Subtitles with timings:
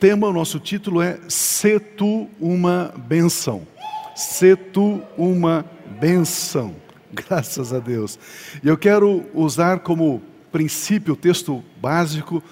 [0.00, 3.66] tema, o nosso título é Se tu uma benção.
[4.16, 5.62] Se tu uma
[6.00, 6.74] benção.
[7.12, 8.18] Graças a Deus.
[8.64, 12.42] E eu quero usar como princípio o texto básico,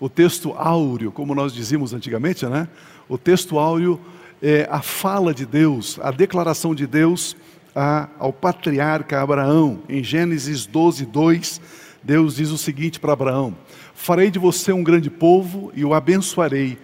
[0.00, 2.66] o texto áureo, como nós dizíamos antigamente, né?
[3.06, 4.00] O texto áureo
[4.42, 7.36] é a fala de Deus, a declaração de Deus
[7.76, 9.80] a, ao patriarca Abraão.
[9.90, 11.60] Em Gênesis 12, 2,
[12.02, 13.54] Deus diz o seguinte para Abraão:
[13.94, 16.78] Farei de você um grande povo e o abençoarei.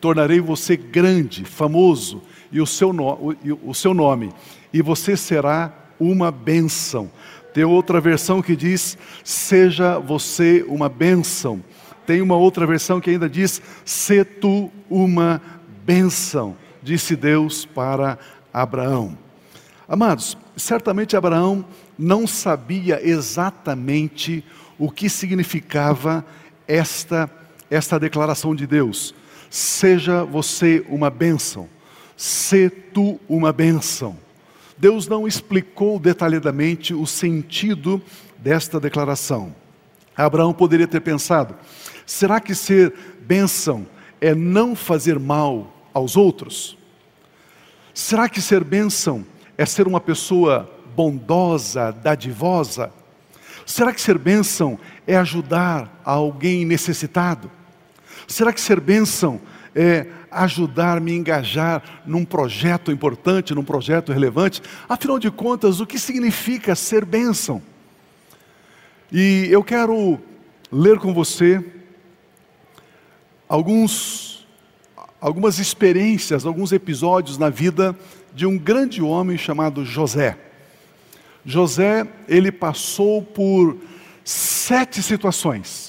[0.00, 3.36] Tornarei você grande, famoso, e o seu, no, o,
[3.70, 4.32] o seu nome,
[4.72, 7.10] e você será uma bênção.
[7.52, 11.62] Tem outra versão que diz: Seja você uma bênção.
[12.06, 15.40] Tem uma outra versão que ainda diz: Se tu uma
[15.84, 18.18] bênção, disse Deus para
[18.52, 19.16] Abraão.
[19.88, 21.64] Amados, certamente Abraão
[21.98, 24.44] não sabia exatamente
[24.78, 26.24] o que significava
[26.66, 27.30] esta,
[27.70, 29.14] esta declaração de Deus.
[29.50, 31.68] Seja você uma bênção,
[32.16, 34.16] se tu uma bênção.
[34.78, 38.02] Deus não explicou detalhadamente o sentido
[38.38, 39.54] desta declaração.
[40.16, 41.54] Abraão poderia ter pensado:
[42.04, 43.86] será que ser bênção
[44.20, 46.76] é não fazer mal aos outros?
[47.94, 49.24] Será que ser bênção
[49.56, 52.92] é ser uma pessoa bondosa, dadivosa?
[53.64, 57.50] Será que ser bênção é ajudar alguém necessitado?
[58.26, 59.40] Será que ser bênção
[59.74, 64.62] é ajudar, me engajar num projeto importante, num projeto relevante?
[64.88, 67.62] Afinal de contas, o que significa ser bênção?
[69.12, 70.18] E eu quero
[70.70, 71.64] ler com você
[73.48, 74.46] alguns,
[75.20, 77.96] algumas experiências, alguns episódios na vida
[78.34, 80.36] de um grande homem chamado José.
[81.44, 83.78] José, ele passou por
[84.24, 85.85] sete situações.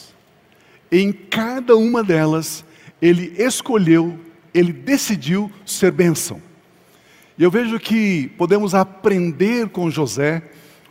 [0.91, 2.63] Em cada uma delas,
[3.01, 4.17] ele escolheu,
[4.53, 6.41] ele decidiu ser bênção.
[7.37, 10.41] E eu vejo que podemos aprender com José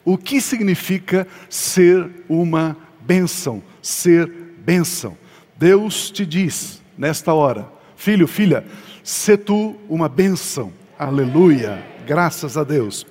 [0.05, 5.17] o que significa ser uma bênção, ser bênção.
[5.57, 8.65] Deus te diz nesta hora, filho, filha,
[9.03, 10.73] se tu uma bênção.
[10.99, 13.05] Aleluia, graças a Deus.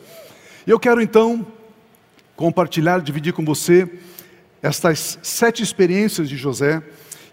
[0.65, 1.45] E eu quero então
[2.35, 3.89] compartilhar, dividir com você
[4.65, 6.81] estas sete experiências de José.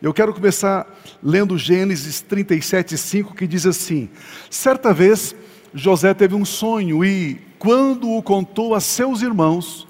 [0.02, 0.86] Eu quero começar
[1.22, 4.10] lendo Gênesis 37, 5, que diz assim:
[4.50, 5.34] Certa vez
[5.72, 9.88] José teve um sonho e, quando o contou a seus irmãos,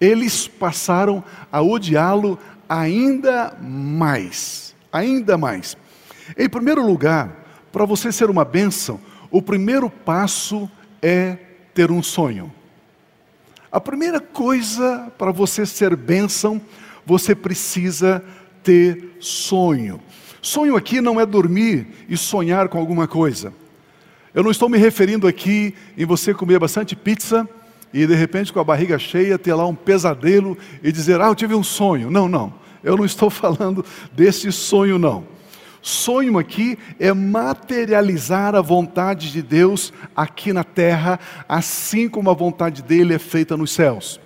[0.00, 1.22] eles passaram
[1.52, 4.74] a odiá-lo ainda mais.
[4.90, 5.76] Ainda mais.
[6.38, 8.98] Em primeiro lugar, para você ser uma bênção,
[9.30, 10.70] o primeiro passo
[11.02, 11.36] é
[11.74, 12.50] ter um sonho.
[13.70, 16.60] A primeira coisa para você ser bênção,
[17.04, 18.24] você precisa
[18.62, 20.00] ter sonho.
[20.40, 23.52] Sonho aqui não é dormir e sonhar com alguma coisa.
[24.34, 27.48] Eu não estou me referindo aqui em você comer bastante pizza
[27.92, 31.34] e de repente com a barriga cheia ter lá um pesadelo e dizer, ah, eu
[31.34, 32.10] tive um sonho.
[32.10, 32.54] Não, não.
[32.82, 35.37] Eu não estou falando desse sonho, não.
[35.88, 41.18] Sonho aqui é materializar a vontade de Deus aqui na terra,
[41.48, 44.20] assim como a vontade dele é feita nos céus.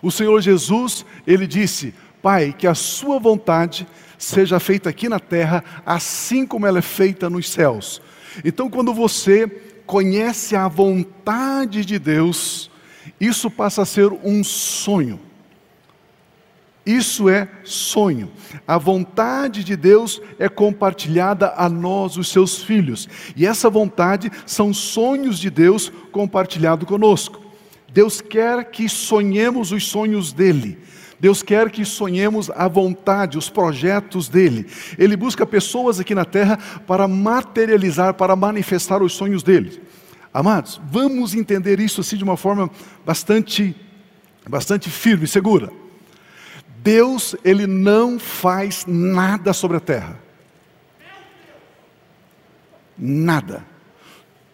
[0.00, 1.92] O Senhor Jesus, ele disse:
[2.22, 3.86] Pai, que a sua vontade
[4.16, 8.00] seja feita aqui na terra, assim como ela é feita nos céus.
[8.42, 9.46] Então, quando você
[9.84, 12.70] conhece a vontade de Deus,
[13.20, 15.20] isso passa a ser um sonho.
[16.84, 18.30] Isso é sonho.
[18.66, 23.08] A vontade de Deus é compartilhada a nós, os seus filhos.
[23.36, 27.40] E essa vontade são sonhos de Deus compartilhado conosco.
[27.92, 30.78] Deus quer que sonhemos os sonhos dele.
[31.20, 34.66] Deus quer que sonhemos a vontade, os projetos dele.
[34.98, 39.80] Ele busca pessoas aqui na terra para materializar, para manifestar os sonhos dele.
[40.34, 42.68] Amados, vamos entender isso assim de uma forma
[43.06, 43.76] bastante
[44.48, 45.81] bastante firme e segura.
[46.82, 50.18] Deus, ele não faz nada sobre a terra.
[52.98, 53.64] Nada.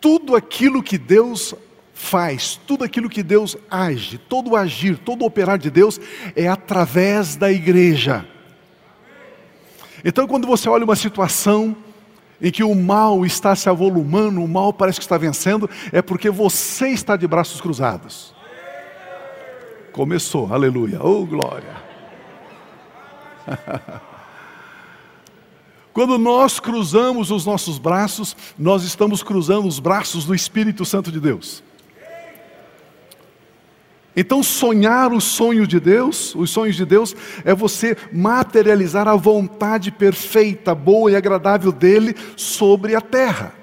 [0.01, 1.55] Tudo aquilo que Deus
[1.95, 5.99] faz, tudo aquilo que Deus age, todo agir, todo operar de Deus
[6.37, 8.27] é através da igreja.
[10.05, 11.77] Então, quando você olha uma situação
[12.41, 16.31] em que o mal está se avolumando, o mal parece que está vencendo, é porque
[16.31, 18.33] você está de braços cruzados.
[19.93, 21.88] Começou, aleluia, oh glória.
[25.93, 31.19] Quando nós cruzamos os nossos braços, nós estamos cruzando os braços do Espírito Santo de
[31.19, 31.63] Deus.
[34.17, 37.15] Então, sonhar o sonho de Deus, os sonhos de Deus,
[37.45, 43.55] é você materializar a vontade perfeita, boa e agradável dele sobre a terra.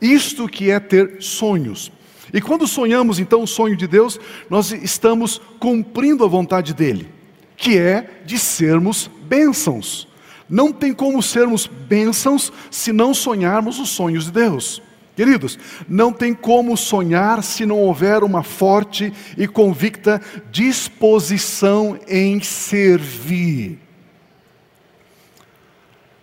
[0.00, 1.90] Isto que é ter sonhos.
[2.32, 7.08] E quando sonhamos então o sonho de Deus, nós estamos cumprindo a vontade dele,
[7.56, 10.06] que é de sermos bênçãos.
[10.48, 14.82] Não tem como sermos bênçãos se não sonharmos os sonhos de Deus.
[15.16, 15.58] Queridos,
[15.88, 20.20] não tem como sonhar se não houver uma forte e convicta
[20.50, 23.78] disposição em servir.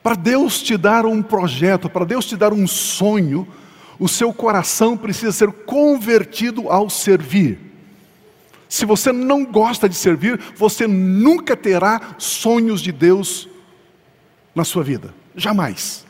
[0.04, 3.48] Para Deus te dar um projeto, para Deus te dar um sonho,
[3.98, 7.73] o seu coração precisa ser convertido ao servir.
[8.74, 13.48] Se você não gosta de servir, você nunca terá sonhos de Deus
[14.56, 15.14] na sua vida.
[15.36, 16.04] Jamais.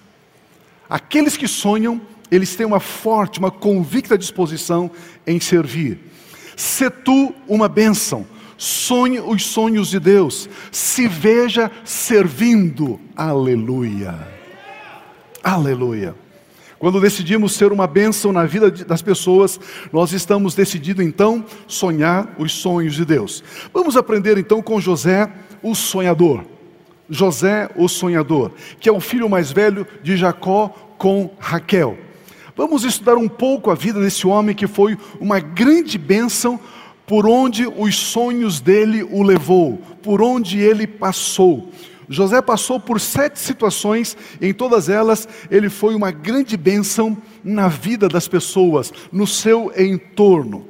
[0.90, 2.02] Aqueles que sonham,
[2.32, 4.90] eles têm uma forte, uma convicta disposição
[5.28, 6.10] em servir.
[6.56, 8.26] Se tu uma bênção,
[8.58, 12.98] sonhe os sonhos de Deus, se veja servindo.
[13.14, 14.26] Aleluia.
[15.44, 16.16] Aleluia.
[16.84, 19.58] Quando decidimos ser uma bênção na vida das pessoas,
[19.94, 23.42] nós estamos decididos então sonhar os sonhos de Deus.
[23.74, 25.32] Vamos aprender então com José,
[25.62, 26.44] o sonhador.
[27.10, 28.52] José, o sonhador,
[28.82, 31.98] que é o filho mais velho de Jacó com Raquel.
[32.54, 36.60] Vamos estudar um pouco a vida desse homem que foi uma grande bênção
[37.08, 41.72] por onde os sonhos dele o levou, por onde ele passou.
[42.10, 47.68] José passou por sete situações, e em todas elas ele foi uma grande bênção na
[47.68, 50.68] vida das pessoas, no seu entorno.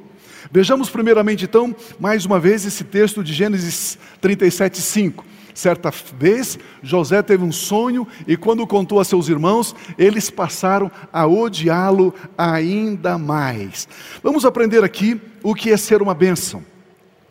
[0.50, 5.24] Vejamos primeiramente então, mais uma vez, esse texto de Gênesis 37, 5.
[5.54, 11.26] Certa vez, José teve um sonho e, quando contou a seus irmãos, eles passaram a
[11.26, 13.88] odiá-lo ainda mais.
[14.22, 16.64] Vamos aprender aqui o que é ser uma bênção.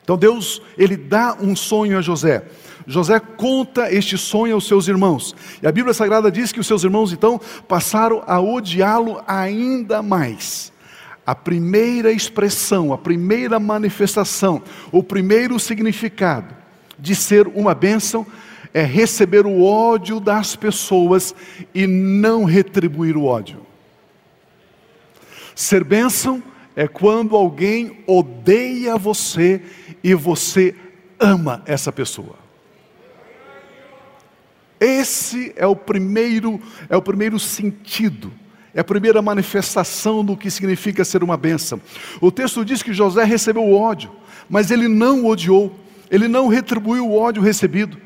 [0.03, 2.45] Então, Deus, ele dá um sonho a José.
[2.85, 5.35] José conta este sonho aos seus irmãos.
[5.61, 10.71] E a Bíblia Sagrada diz que os seus irmãos, então, passaram a odiá-lo ainda mais.
[11.25, 16.53] A primeira expressão, a primeira manifestação, o primeiro significado
[16.99, 18.25] de ser uma bênção
[18.73, 21.33] é receber o ódio das pessoas
[21.73, 23.59] e não retribuir o ódio.
[25.55, 26.41] Ser bênção
[26.75, 29.61] é quando alguém odeia você
[30.03, 30.75] e você
[31.19, 32.42] ama essa pessoa.
[34.83, 36.59] Esse é o primeiro,
[36.89, 38.33] é o primeiro sentido,
[38.73, 41.79] é a primeira manifestação do que significa ser uma bênção.
[42.19, 44.11] O texto diz que José recebeu o ódio,
[44.49, 45.73] mas ele não odiou.
[46.11, 47.97] Ele não retribuiu o ódio recebido.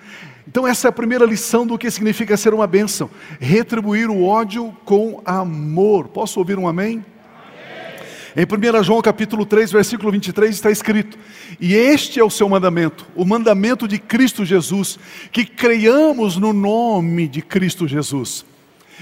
[0.47, 3.09] Então, essa é a primeira lição do que significa ser uma bênção:
[3.39, 6.07] retribuir o ódio com amor.
[6.09, 7.03] Posso ouvir um amém?
[8.39, 11.17] Em 1 João capítulo 3, versículo 23 está escrito:
[11.59, 14.99] E este é o seu mandamento, o mandamento de Cristo Jesus,
[15.31, 18.45] que creiamos no nome de Cristo Jesus,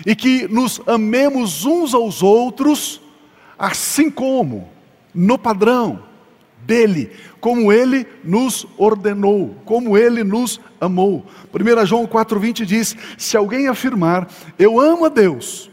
[0.05, 3.01] e que nos amemos uns aos outros,
[3.59, 4.69] assim como,
[5.13, 6.01] no padrão,
[6.65, 7.11] dele,
[7.41, 11.25] como ele nos ordenou, como ele nos amou.
[11.53, 15.69] 1 João 4,20 diz: Se alguém afirmar, eu amo a Deus,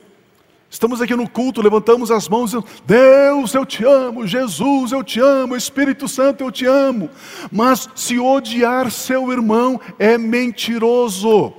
[0.73, 2.53] estamos aqui no culto, levantamos as mãos
[2.87, 7.11] Deus, eu te amo, Jesus, eu te amo, Espírito Santo, eu te amo.
[7.53, 11.53] Mas se odiar seu irmão é mentiroso.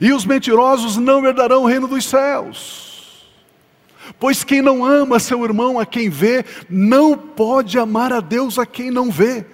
[0.00, 3.24] E os mentirosos não herdarão o reino dos céus.
[4.18, 8.66] Pois quem não ama seu irmão a quem vê, não pode amar a Deus a
[8.66, 9.46] quem não vê.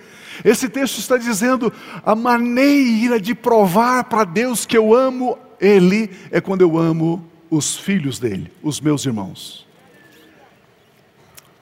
[0.42, 1.70] Esse texto está dizendo:
[2.02, 7.76] a maneira de provar para Deus que eu amo Ele é quando eu amo os
[7.76, 9.66] filhos dele, os meus irmãos.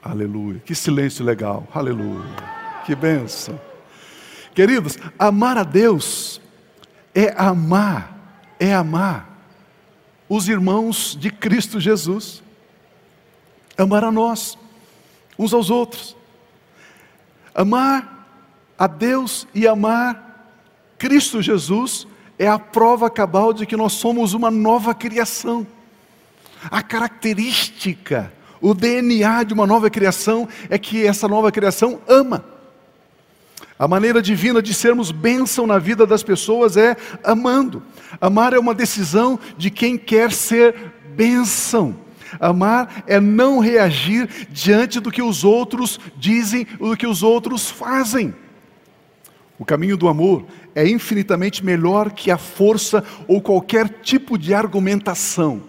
[0.01, 2.23] Aleluia, que silêncio legal, aleluia,
[2.85, 3.59] que benção.
[4.55, 6.41] Queridos, amar a Deus
[7.13, 9.27] é amar, é amar
[10.29, 12.41] os irmãos de Cristo Jesus
[13.81, 14.57] amar a nós,
[15.37, 16.15] uns aos outros.
[17.53, 18.27] Amar
[18.77, 20.53] a Deus e amar
[20.97, 22.07] Cristo Jesus
[22.39, 25.67] é a prova cabal de que nós somos uma nova criação.
[26.71, 28.31] A característica,
[28.61, 32.45] o DNA de uma nova criação é que essa nova criação ama.
[33.77, 37.83] A maneira divina de sermos bênção na vida das pessoas é amando.
[38.19, 40.75] Amar é uma decisão de quem quer ser
[41.15, 41.95] bênção.
[42.39, 48.33] Amar é não reagir diante do que os outros dizem do que os outros fazem.
[49.59, 55.63] O caminho do amor é infinitamente melhor que a força ou qualquer tipo de argumentação.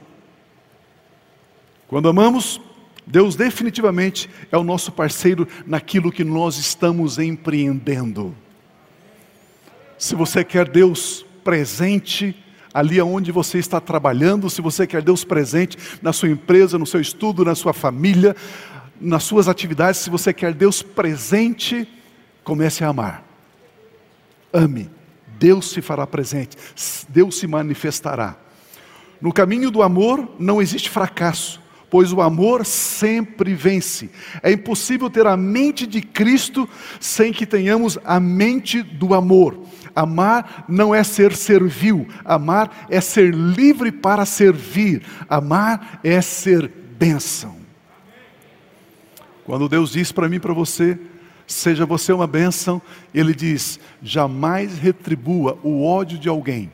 [1.89, 2.61] Quando amamos,
[3.05, 8.33] Deus definitivamente é o nosso parceiro naquilo que nós estamos empreendendo.
[9.99, 12.37] Se você quer Deus presente
[12.73, 17.01] ali onde você está trabalhando, se você quer Deus presente na sua empresa, no seu
[17.01, 18.37] estudo, na sua família,
[19.01, 21.89] nas suas atividades, se você quer Deus presente,
[22.45, 23.30] comece a amar.
[24.53, 24.91] Ame.
[25.39, 26.57] Deus se fará presente,
[27.09, 28.37] Deus se manifestará.
[29.21, 34.11] No caminho do amor não existe fracasso, pois o amor sempre vence.
[34.43, 36.69] É impossível ter a mente de Cristo
[37.01, 39.59] sem que tenhamos a mente do amor.
[39.95, 47.57] Amar não é ser servil, amar é ser livre para servir, amar é ser bênção.
[49.45, 50.99] Quando Deus diz para mim e para você,
[51.53, 52.81] seja você uma bênção,
[53.15, 56.73] Ele diz: jamais retribua o ódio de alguém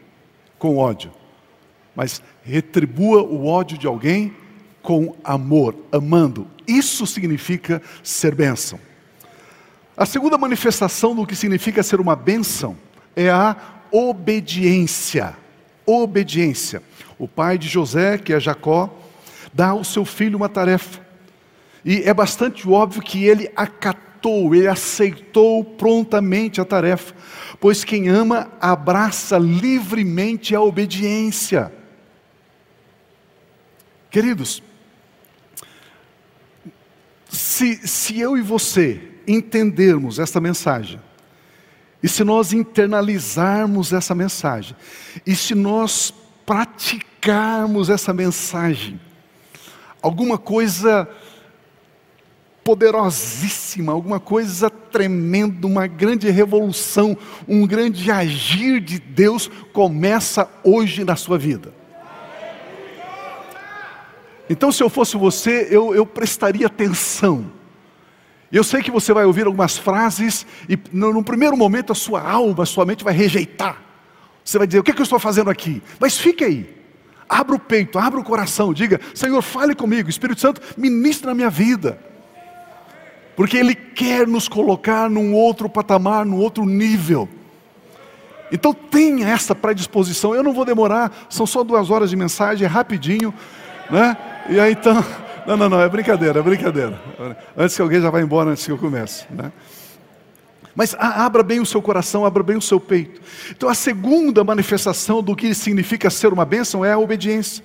[0.59, 1.13] com ódio,
[1.95, 4.35] mas retribua o ódio de alguém
[4.83, 6.47] com amor, amando.
[6.67, 8.79] Isso significa ser bênção.
[9.97, 12.77] A segunda manifestação do que significa ser uma bênção
[13.15, 13.57] é a
[13.91, 15.35] obediência.
[15.87, 16.83] Obediência.
[17.19, 18.95] O pai de José, que é Jacó,
[19.55, 21.01] dá ao seu filho uma tarefa.
[21.85, 24.06] E é bastante óbvio que ele acatou,
[24.55, 27.15] ele aceitou prontamente a tarefa,
[27.61, 31.73] pois quem ama abraça livremente a obediência.
[34.11, 34.63] Queridos,
[37.29, 41.01] se, se eu e você entendermos essa mensagem,
[42.03, 44.77] e se nós internalizarmos essa mensagem,
[45.27, 49.01] e se nós praticarmos essa mensagem,
[50.01, 51.09] alguma coisa
[52.67, 61.15] poderosíssima, alguma coisa tremenda, uma grande revolução, um grande agir de Deus começa hoje na
[61.15, 61.73] sua vida.
[64.51, 67.53] Então, se eu fosse você, eu, eu prestaria atenção
[68.51, 72.23] eu sei que você vai ouvir algumas frases e no, no, primeiro momento a sua
[72.23, 73.83] alma, a sua mente vai rejeitar.
[74.45, 75.83] Você vai dizer: O que, é que eu estou fazendo aqui?
[75.99, 76.75] Mas fique aí.
[77.29, 81.51] Abra o peito, abra o coração, diga: Senhor, fale comigo, Espírito Santo, ministre na minha
[81.51, 81.99] vida.
[83.37, 87.29] Porque Ele quer nos colocar num outro patamar, num outro nível.
[88.51, 90.35] Então tenha essa predisposição.
[90.35, 93.33] Eu não vou demorar, são só duas horas de mensagem, é rapidinho,
[93.91, 94.17] né?
[94.49, 95.05] E aí então.
[95.47, 97.01] Não, não, não, é brincadeira, é brincadeira.
[97.57, 99.27] Antes que alguém já vá embora, antes que eu comece.
[99.31, 99.53] Né?
[100.75, 103.21] Mas abra bem o seu coração, abra bem o seu peito.
[103.53, 107.65] Então, a segunda manifestação do que significa ser uma bênção é a obediência.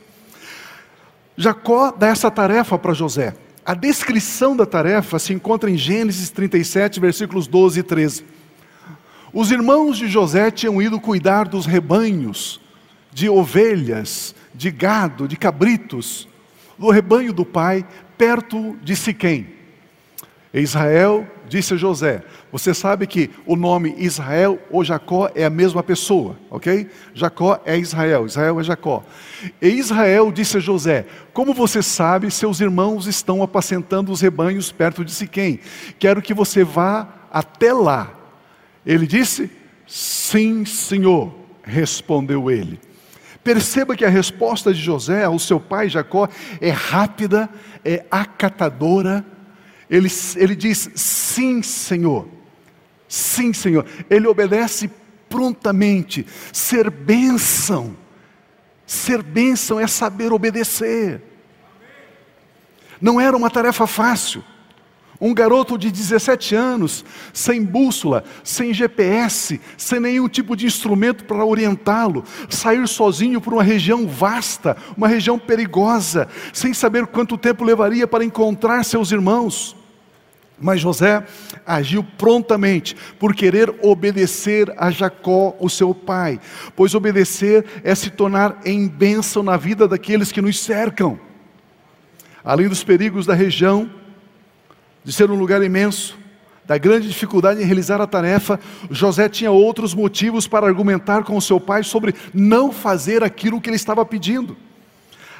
[1.35, 3.33] Jacó dá essa tarefa para José.
[3.63, 8.25] A descrição da tarefa se encontra em Gênesis 37, versículos 12 e 13.
[9.31, 12.59] Os irmãos de José tinham ido cuidar dos rebanhos,
[13.13, 16.27] de ovelhas, de gado, de cabritos,
[16.77, 17.85] no rebanho do pai,
[18.17, 19.47] perto de Siquém.
[20.53, 25.81] Israel disse a José: Você sabe que o nome Israel ou Jacó é a mesma
[25.81, 26.89] pessoa, ok?
[27.13, 29.03] Jacó é Israel, Israel é Jacó.
[29.61, 35.05] E Israel disse a José: Como você sabe, seus irmãos estão apacentando os rebanhos perto
[35.05, 35.61] de Siquém.
[35.97, 38.13] Quero que você vá até lá.
[38.85, 39.49] Ele disse:
[39.87, 42.77] Sim, senhor, respondeu ele.
[43.41, 46.27] Perceba que a resposta de José ao seu pai Jacó
[46.59, 47.49] é rápida,
[47.83, 49.25] é acatadora.
[49.89, 52.40] Ele, ele diz: Sim, Senhor.
[53.11, 53.85] Sim, Senhor.
[54.09, 54.89] Ele obedece
[55.27, 56.25] prontamente.
[56.53, 57.93] Ser bênção.
[58.87, 61.21] Ser bênção é saber obedecer.
[63.01, 64.41] Não era uma tarefa fácil.
[65.19, 67.03] Um garoto de 17 anos,
[67.33, 73.61] sem bússola, sem GPS, sem nenhum tipo de instrumento para orientá-lo, sair sozinho por uma
[73.61, 79.80] região vasta, uma região perigosa, sem saber quanto tempo levaria para encontrar seus irmãos.
[80.61, 81.25] Mas José
[81.65, 86.39] agiu prontamente por querer obedecer a Jacó, o seu pai,
[86.75, 91.19] pois obedecer é se tornar em bênção na vida daqueles que nos cercam.
[92.43, 93.89] Além dos perigos da região,
[95.03, 96.17] de ser um lugar imenso,
[96.65, 101.41] da grande dificuldade em realizar a tarefa, José tinha outros motivos para argumentar com o
[101.41, 104.55] seu pai sobre não fazer aquilo que ele estava pedindo.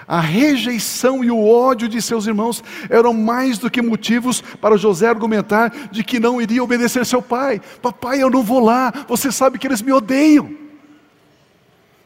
[0.07, 5.07] A rejeição e o ódio de seus irmãos eram mais do que motivos para José
[5.07, 7.61] argumentar de que não iria obedecer seu pai.
[7.81, 10.55] Papai, eu não vou lá, você sabe que eles me odeiam.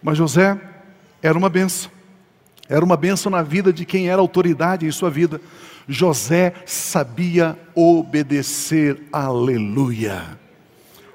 [0.01, 0.59] Mas José
[1.21, 1.89] era uma benção,
[2.69, 5.41] era uma benção na vida de quem era autoridade em sua vida.
[5.87, 10.37] José sabia obedecer, aleluia.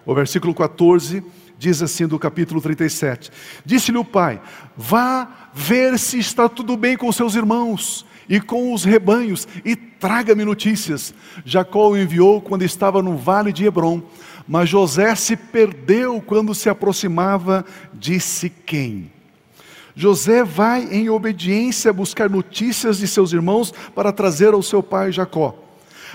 [0.05, 1.23] O versículo 14
[1.61, 3.31] diz assim do capítulo 37:
[3.67, 4.41] Disse-lhe o pai:
[4.75, 10.43] Vá ver se está tudo bem com seus irmãos, e com os rebanhos, e traga-me
[10.43, 11.13] notícias.
[11.45, 14.03] Jacó o enviou quando estava no vale de Hebron,
[14.49, 19.13] mas José se perdeu quando se aproximava de Siquém.
[19.95, 25.63] José vai em obediência buscar notícias de seus irmãos para trazer ao seu pai Jacó.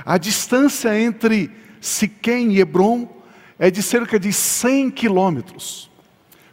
[0.03, 3.15] A distância entre Siquém e Hebron
[3.57, 5.89] é de cerca de 100 quilômetros.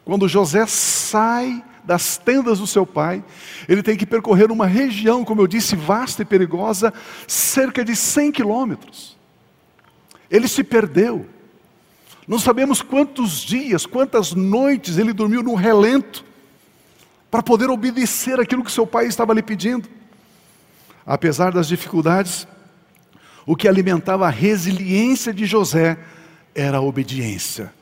[0.04, 3.24] Quando José sai das tendas do seu pai,
[3.68, 6.92] ele tem que percorrer uma região, como eu disse, vasta e perigosa,
[7.26, 9.16] cerca de 100 quilômetros.
[10.30, 11.26] Ele se perdeu.
[12.26, 16.24] Não sabemos quantos dias, quantas noites ele dormiu no relento
[17.30, 19.88] para poder obedecer aquilo que seu pai estava lhe pedindo.
[21.04, 22.46] Apesar das dificuldades,
[23.44, 25.98] o que alimentava a resiliência de José
[26.54, 27.72] era a obediência.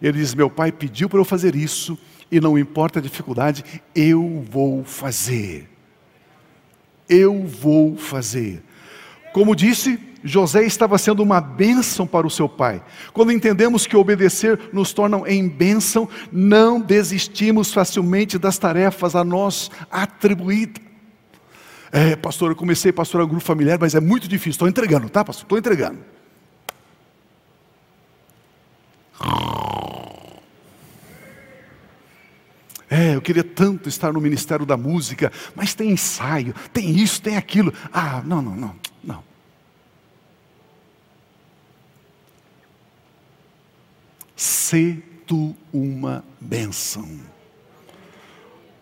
[0.00, 1.98] Ele diz: Meu pai pediu para eu fazer isso,
[2.30, 3.64] e não importa a dificuldade,
[3.94, 5.68] eu vou fazer.
[7.08, 8.62] Eu vou fazer.
[9.32, 12.82] Como disse, José estava sendo uma bênção para o seu pai.
[13.12, 19.70] Quando entendemos que obedecer nos torna em bênção, não desistimos facilmente das tarefas a nós
[19.90, 20.82] atribuídas.
[21.92, 24.52] É, pastor, eu comecei pastorar grupo familiar, mas é muito difícil.
[24.52, 25.44] Estou entregando, tá, pastor?
[25.44, 25.98] Estou entregando.
[32.90, 37.36] É, eu queria tanto estar no ministério da música, mas tem ensaio, tem isso, tem
[37.36, 37.72] aquilo.
[37.92, 39.24] Ah, não, não, não, não.
[44.34, 47.20] Se tu uma bênção.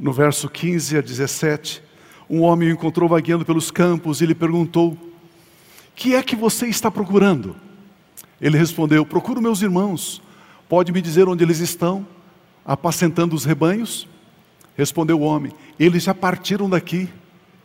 [0.00, 1.82] No verso 15 a 17,
[2.30, 4.96] um homem o encontrou vagueando pelos campos e lhe perguntou:
[5.94, 7.54] Que é que você está procurando?
[8.40, 10.22] Ele respondeu: Procuro meus irmãos.
[10.68, 12.06] Pode me dizer onde eles estão?
[12.68, 14.06] apacentando os rebanhos?
[14.76, 17.08] Respondeu o homem: Eles já partiram daqui,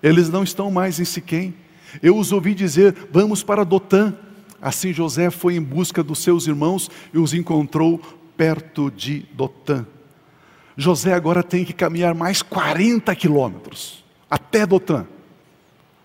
[0.02, 1.54] eles não estão mais em Siquém.
[2.02, 4.14] Eu os ouvi dizer: Vamos para Dotã.
[4.62, 8.00] Assim José foi em busca dos seus irmãos e os encontrou
[8.38, 9.86] perto de Dotã.
[10.78, 15.06] José agora tem que caminhar mais 40 quilômetros até Dotã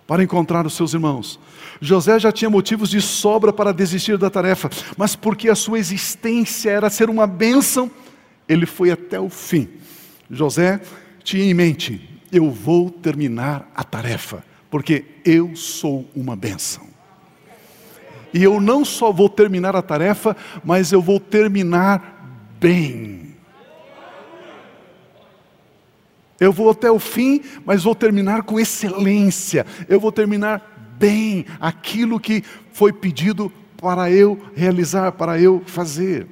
[0.09, 1.39] para encontrar os seus irmãos.
[1.83, 6.71] José já tinha motivos de sobra para desistir da tarefa, mas porque a sua existência
[6.71, 7.91] era ser uma bênção,
[8.49, 9.69] ele foi até o fim.
[10.31, 10.81] José
[11.23, 16.89] tinha em mente: eu vou terminar a tarefa, porque eu sou uma bênção.
[18.33, 23.28] E eu não só vou terminar a tarefa, mas eu vou terminar bem.
[26.41, 29.67] Eu vou até o fim, mas vou terminar com excelência.
[29.89, 36.27] Eu vou terminar bem aquilo que foi pedido para eu realizar, para eu fazer.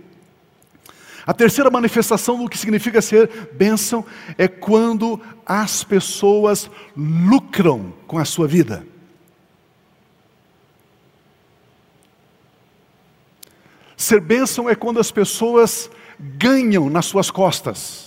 [1.26, 4.04] A terceira manifestação do que significa ser bênção
[4.38, 8.86] é quando as pessoas lucram com a sua vida.
[13.96, 18.05] Ser bênção é quando as pessoas ganham nas suas costas,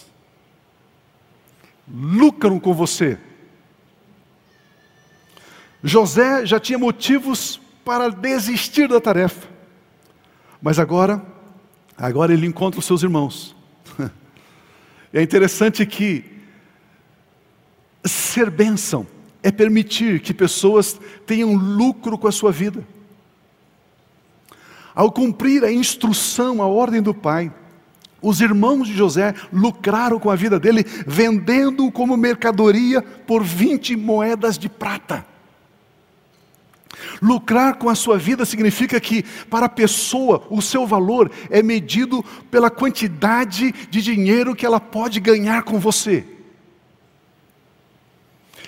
[1.92, 3.18] lucram com você.
[5.84, 9.48] José já tinha motivos para desistir da tarefa,
[10.62, 11.22] mas agora
[12.00, 13.56] Agora ele encontra os seus irmãos.
[15.12, 16.24] É interessante que
[18.06, 19.08] ser bênção
[19.42, 22.88] é permitir que pessoas tenham lucro com a sua vida.
[24.94, 27.52] Ao cumprir a instrução, a ordem do Pai,
[28.22, 34.58] os irmãos de José lucraram com a vida dele, vendendo-o como mercadoria por 20 moedas
[34.58, 35.26] de prata.
[37.22, 42.24] Lucrar com a sua vida significa que, para a pessoa, o seu valor é medido
[42.50, 46.26] pela quantidade de dinheiro que ela pode ganhar com você.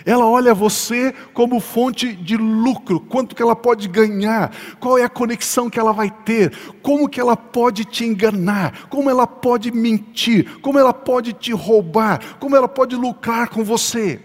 [0.05, 5.09] Ela olha você como fonte de lucro, quanto que ela pode ganhar, qual é a
[5.09, 10.59] conexão que ela vai ter, como que ela pode te enganar, como ela pode mentir,
[10.59, 14.19] como ela pode te roubar, como ela pode lucrar com você.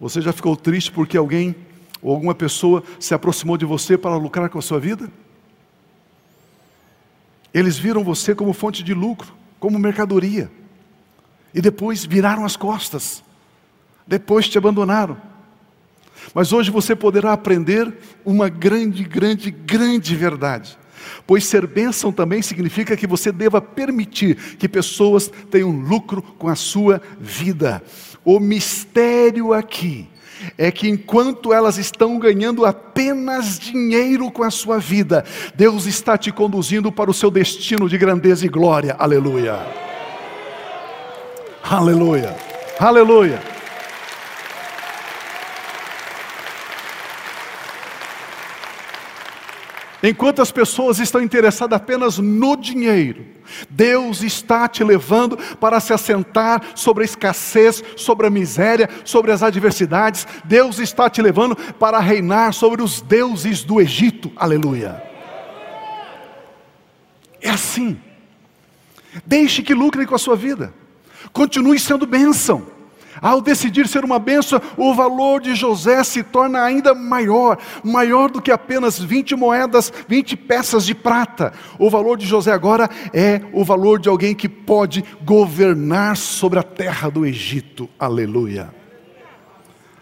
[0.00, 1.54] Você já ficou triste porque alguém
[2.02, 5.10] ou alguma pessoa se aproximou de você para lucrar com a sua vida?
[7.52, 10.50] Eles viram você como fonte de lucro, como mercadoria,
[11.54, 13.24] e depois viraram as costas,
[14.06, 15.16] depois te abandonaram.
[16.34, 17.92] Mas hoje você poderá aprender
[18.24, 20.76] uma grande, grande, grande verdade.
[21.26, 26.54] Pois ser bênção também significa que você deva permitir que pessoas tenham lucro com a
[26.54, 27.82] sua vida.
[28.24, 30.08] O mistério aqui
[30.58, 36.30] é que enquanto elas estão ganhando apenas dinheiro com a sua vida, Deus está te
[36.30, 38.94] conduzindo para o seu destino de grandeza e glória.
[38.98, 39.58] Aleluia.
[41.62, 42.36] Aleluia.
[42.78, 43.55] Aleluia.
[50.08, 53.26] Enquanto as pessoas estão interessadas apenas no dinheiro,
[53.68, 59.42] Deus está te levando para se assentar sobre a escassez, sobre a miséria, sobre as
[59.42, 60.24] adversidades.
[60.44, 64.30] Deus está te levando para reinar sobre os deuses do Egito.
[64.36, 65.02] Aleluia.
[67.40, 68.00] É assim.
[69.24, 70.72] Deixe que lucrem com a sua vida.
[71.32, 72.75] Continue sendo bênção.
[73.20, 78.42] Ao decidir ser uma bênção, o valor de José se torna ainda maior, maior do
[78.42, 81.52] que apenas 20 moedas, 20 peças de prata.
[81.78, 86.62] O valor de José agora é o valor de alguém que pode governar sobre a
[86.62, 87.88] terra do Egito.
[87.98, 88.74] Aleluia.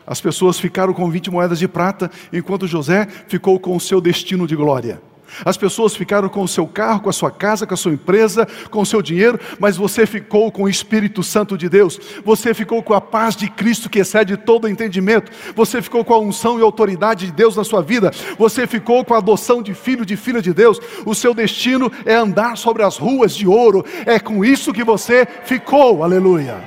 [0.07, 4.47] As pessoas ficaram com 20 moedas de prata, enquanto José ficou com o seu destino
[4.47, 5.01] de glória.
[5.45, 8.47] As pessoas ficaram com o seu carro, com a sua casa, com a sua empresa,
[8.71, 12.83] com o seu dinheiro, mas você ficou com o Espírito Santo de Deus, você ficou
[12.83, 16.63] com a paz de Cristo que excede todo entendimento, você ficou com a unção e
[16.63, 20.43] autoridade de Deus na sua vida, você ficou com a adoção de filho, de filha
[20.43, 20.81] de Deus.
[21.05, 25.27] O seu destino é andar sobre as ruas de ouro, é com isso que você
[25.45, 26.63] ficou, aleluia.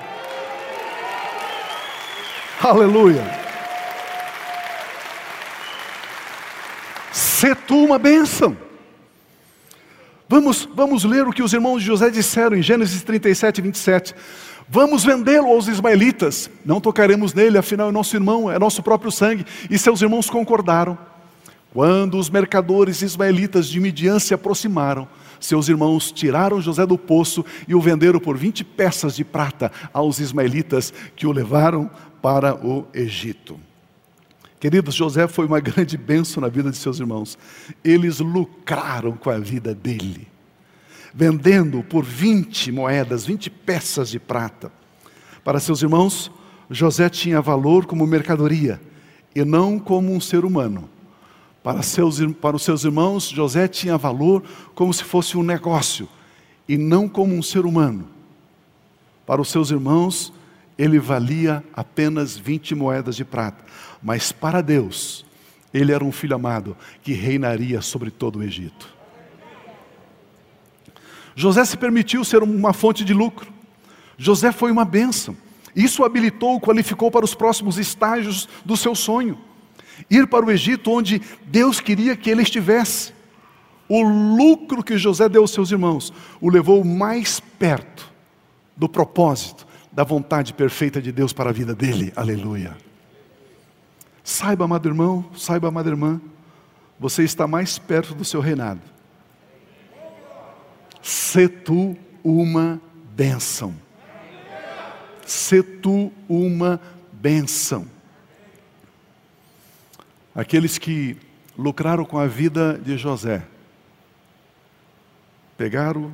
[2.61, 3.46] Aleluia.
[7.17, 8.55] Sê tu uma bênção.
[10.29, 14.13] Vamos, vamos ler o que os irmãos de José disseram em Gênesis 37, 27.
[14.69, 19.47] Vamos vendê-lo aos ismaelitas, não tocaremos nele, afinal é nosso irmão, é nosso próprio sangue.
[19.67, 20.95] E seus irmãos concordaram.
[21.73, 25.07] Quando os mercadores ismaelitas de Midian se aproximaram,
[25.39, 30.19] seus irmãos tiraram José do poço e o venderam por 20 peças de prata aos
[30.19, 31.89] ismaelitas que o levaram
[32.21, 33.59] para o Egito.
[34.59, 37.37] Queridos, José foi uma grande bênção na vida de seus irmãos.
[37.83, 40.27] Eles lucraram com a vida dele,
[41.13, 44.71] vendendo por 20 moedas, 20 peças de prata.
[45.43, 46.31] Para seus irmãos,
[46.69, 48.81] José tinha valor como mercadoria
[49.35, 50.89] e não como um ser humano.
[51.63, 54.43] Para, seus, para os seus irmãos, José tinha valor
[54.73, 56.07] como se fosse um negócio
[56.67, 58.07] e não como um ser humano.
[59.25, 60.33] Para os seus irmãos,
[60.77, 63.63] ele valia apenas 20 moedas de prata.
[64.01, 65.25] Mas para Deus,
[65.73, 68.95] ele era um filho amado que reinaria sobre todo o Egito.
[71.35, 73.51] José se permitiu ser uma fonte de lucro.
[74.17, 75.37] José foi uma bênção.
[75.75, 79.37] Isso o habilitou, o qualificou para os próximos estágios do seu sonho.
[80.09, 83.13] Ir para o Egito, onde Deus queria que ele estivesse.
[83.87, 86.11] O lucro que José deu aos seus irmãos
[86.41, 88.11] o levou mais perto
[88.75, 89.66] do propósito,
[89.97, 92.13] da vontade perfeita de Deus para a vida dele.
[92.15, 92.77] Aleluia.
[94.23, 96.21] Saiba, amado irmão, saiba, amada irmã,
[96.99, 98.79] você está mais perto do seu reinado.
[101.01, 102.79] Se tu uma
[103.15, 103.73] bênção.
[105.25, 106.79] Se tu uma
[107.11, 107.87] bênção.
[110.35, 111.17] Aqueles que
[111.57, 113.41] lucraram com a vida de José,
[115.57, 116.13] pegaram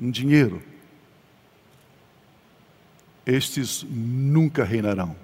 [0.00, 0.62] um dinheiro,
[3.30, 5.16] estes nunca reinarão.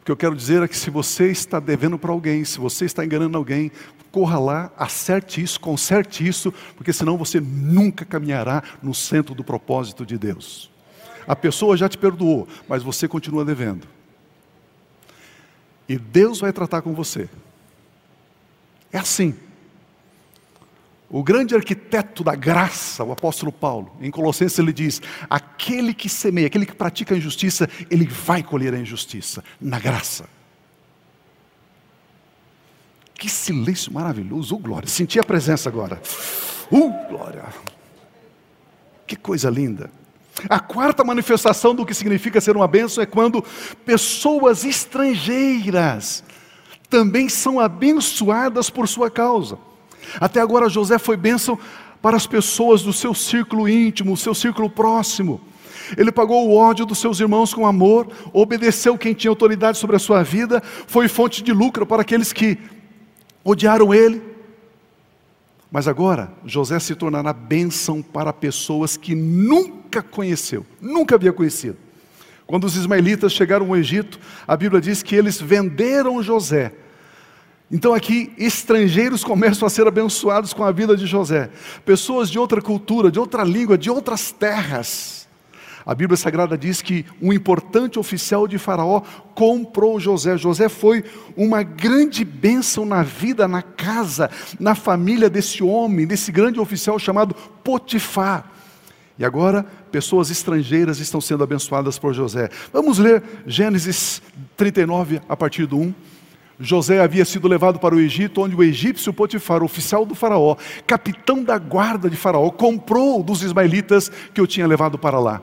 [0.00, 2.84] O que eu quero dizer é que se você está devendo para alguém, se você
[2.84, 3.70] está enganando alguém,
[4.10, 10.04] corra lá, acerte isso, conserte isso, porque senão você nunca caminhará no centro do propósito
[10.04, 10.70] de Deus.
[11.26, 13.86] A pessoa já te perdoou, mas você continua devendo.
[15.88, 17.28] E Deus vai tratar com você.
[18.92, 19.34] É assim.
[21.12, 26.46] O grande arquiteto da graça, o apóstolo Paulo, em Colossenses ele diz: aquele que semeia,
[26.46, 30.28] aquele que pratica a injustiça, ele vai colher a injustiça, na graça.
[33.14, 36.00] Que silêncio maravilhoso, oh glória, senti a presença agora.
[36.70, 37.44] Uh, glória.
[39.04, 39.90] Que coisa linda.
[40.48, 43.44] A quarta manifestação do que significa ser uma bênção é quando
[43.84, 46.22] pessoas estrangeiras
[46.88, 49.58] também são abençoadas por sua causa.
[50.20, 51.58] Até agora José foi bênção
[52.00, 55.40] para as pessoas do seu círculo íntimo, seu círculo próximo.
[55.96, 59.98] Ele pagou o ódio dos seus irmãos com amor, obedeceu quem tinha autoridade sobre a
[59.98, 62.58] sua vida, foi fonte de lucro para aqueles que
[63.44, 64.22] odiaram ele.
[65.70, 71.76] Mas agora, José se tornará bênção para pessoas que nunca conheceu, nunca havia conhecido.
[72.46, 76.72] Quando os ismaelitas chegaram ao Egito, a Bíblia diz que eles venderam José
[77.70, 81.50] então aqui estrangeiros começam a ser abençoados com a vida de José.
[81.84, 85.20] Pessoas de outra cultura, de outra língua, de outras terras.
[85.86, 89.02] A Bíblia Sagrada diz que um importante oficial de Faraó
[89.34, 90.36] comprou José.
[90.36, 91.04] José foi
[91.36, 97.34] uma grande bênção na vida, na casa, na família desse homem, desse grande oficial chamado
[97.64, 98.50] Potifar.
[99.18, 102.50] E agora, pessoas estrangeiras estão sendo abençoadas por José.
[102.72, 104.20] Vamos ler Gênesis
[104.56, 105.94] 39 a partir do 1.
[106.60, 111.42] José havia sido levado para o Egito, onde o egípcio Potifar, oficial do Faraó, capitão
[111.42, 115.40] da guarda de Faraó, comprou dos ismaelitas que eu tinha levado para lá.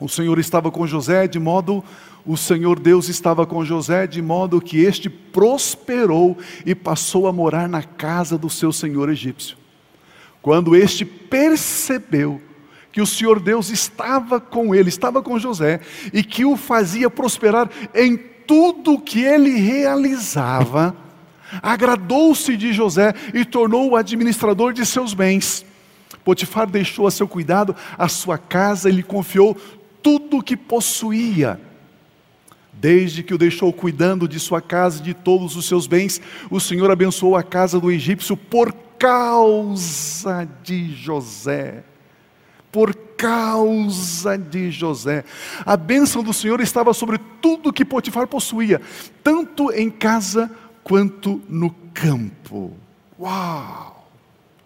[0.00, 1.84] O Senhor estava com José de modo
[2.26, 7.68] o Senhor Deus estava com José de modo que este prosperou e passou a morar
[7.68, 9.58] na casa do seu senhor egípcio.
[10.40, 12.40] Quando este percebeu
[12.90, 15.80] que o Senhor Deus estava com ele, estava com José
[16.12, 20.96] e que o fazia prosperar em tudo que ele realizava,
[21.62, 25.64] agradou-se de José e tornou o administrador de seus bens.
[26.24, 29.56] Potifar deixou a seu cuidado a sua casa e lhe confiou
[30.02, 31.60] tudo o que possuía.
[32.72, 36.58] Desde que o deixou cuidando de sua casa e de todos os seus bens, o
[36.58, 41.84] Senhor abençoou a casa do egípcio por causa de José.
[42.72, 45.24] Por causa de José.
[45.64, 48.82] A bênção do Senhor estava sobre tudo que Potifar possuía,
[49.22, 50.50] tanto em casa
[50.82, 52.76] quanto no campo.
[53.18, 54.10] Uau!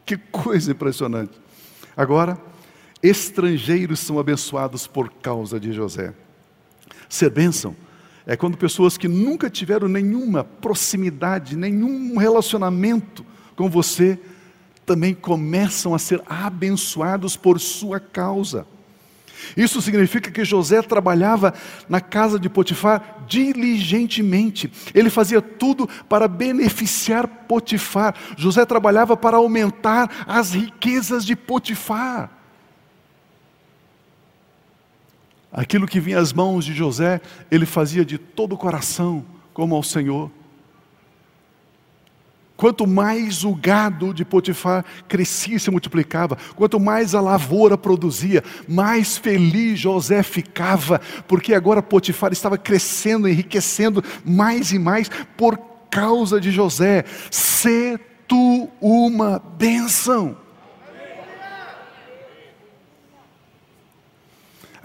[0.05, 1.41] Que coisa impressionante.
[1.97, 2.37] Agora,
[3.01, 6.13] estrangeiros são abençoados por causa de José.
[7.09, 7.77] Ser bênção
[8.27, 14.19] é quando pessoas que nunca tiveram nenhuma proximidade, nenhum relacionamento com você,
[14.89, 18.67] também começam a ser abençoados por sua causa.
[19.55, 21.53] Isso significa que José trabalhava
[21.89, 24.73] na casa de Potifar diligentemente.
[24.95, 28.15] Ele fazia tudo para beneficiar Potifar.
[28.37, 32.31] José trabalhava para aumentar as riquezas de Potifar.
[35.53, 37.21] Aquilo que vinha às mãos de José,
[37.51, 40.31] ele fazia de todo o coração, como ao Senhor.
[42.59, 48.43] Quanto mais o gado de Potifar crescia e se multiplicava, quanto mais a lavoura produzia,
[48.67, 55.57] mais feliz José ficava, porque agora Potifar estava crescendo, enriquecendo mais e mais por
[55.89, 57.05] causa de José.
[57.31, 60.48] Se tu uma bênção.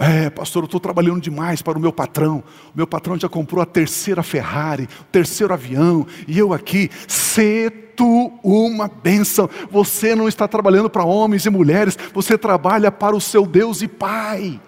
[0.06, 2.44] É, pastor, eu estou trabalhando demais para o meu patrão.
[2.74, 7.70] O meu patrão já comprou a terceira Ferrari, o terceiro avião, e eu aqui, se
[7.96, 9.50] tu uma bênção.
[9.72, 13.88] Você não está trabalhando para homens e mulheres, você trabalha para o seu Deus e
[13.88, 14.60] Pai.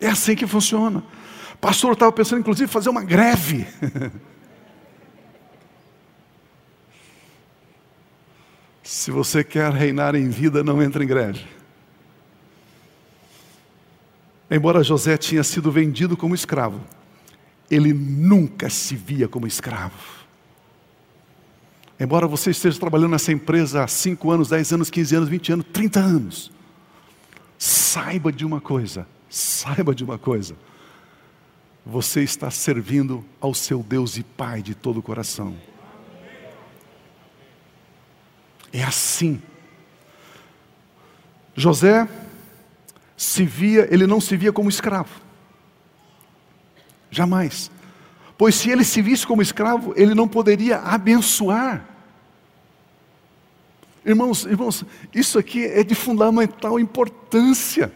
[0.00, 1.04] É assim que funciona.
[1.60, 3.64] Pastor, eu estava pensando, inclusive, fazer uma greve.
[8.82, 11.44] Se você quer reinar em vida, não entre em greve.
[14.50, 16.80] Embora José tinha sido vendido como escravo,
[17.70, 20.22] ele nunca se via como escravo.
[21.98, 25.66] Embora você esteja trabalhando nessa empresa há 5 anos, 10 anos, 15 anos, 20 anos,
[25.72, 26.52] 30 anos,
[27.56, 30.56] saiba de uma coisa, saiba de uma coisa.
[31.86, 35.56] Você está servindo ao seu Deus e Pai de todo o coração.
[38.72, 39.40] É assim.
[41.54, 42.08] José
[43.16, 45.20] se via, ele não se via como escravo.
[47.10, 47.70] Jamais.
[48.38, 51.86] Pois se ele se visse como escravo, ele não poderia abençoar.
[54.04, 57.92] Irmãos, irmãos, isso aqui é de fundamental importância.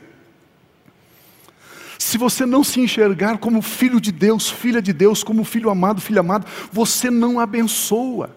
[1.99, 6.01] Se você não se enxergar como filho de Deus, filha de Deus, como filho amado,
[6.01, 8.37] filho amado, você não abençoa.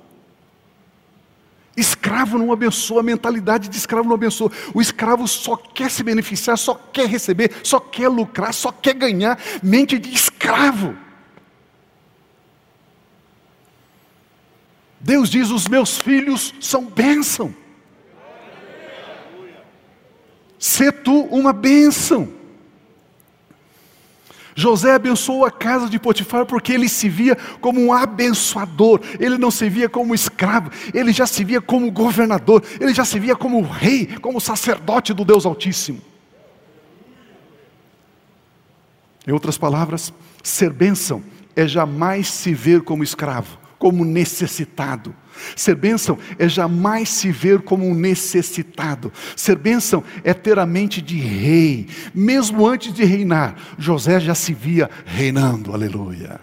[1.80, 4.52] Escravo não abençoa, a mentalidade de escravo não abençoa.
[4.74, 9.39] O escravo só quer se beneficiar, só quer receber, só quer lucrar, só quer ganhar.
[9.62, 10.96] Mente de escravo.
[15.00, 17.56] Deus diz: os meus filhos são bênção.
[20.58, 22.38] Se tu uma bênção.
[24.60, 29.50] José abençoou a casa de Potifar porque ele se via como um abençoador, ele não
[29.50, 33.62] se via como escravo, ele já se via como governador, ele já se via como
[33.62, 36.02] rei, como sacerdote do Deus Altíssimo.
[39.26, 41.24] Em outras palavras, ser bênção
[41.56, 45.15] é jamais se ver como escravo, como necessitado.
[45.56, 49.12] Ser bênção é jamais se ver como um necessitado.
[49.36, 51.88] Ser bênção é ter a mente de rei.
[52.13, 55.73] Mesmo antes de reinar, José já se via reinando.
[55.73, 56.39] Aleluia.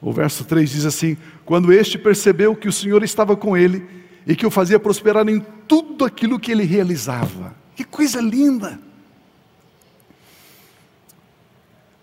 [0.00, 3.84] O verso 3 diz assim: Quando este percebeu que o Senhor estava com ele
[4.26, 7.54] e que o fazia prosperar em tudo aquilo que ele realizava.
[7.74, 8.78] Que coisa linda!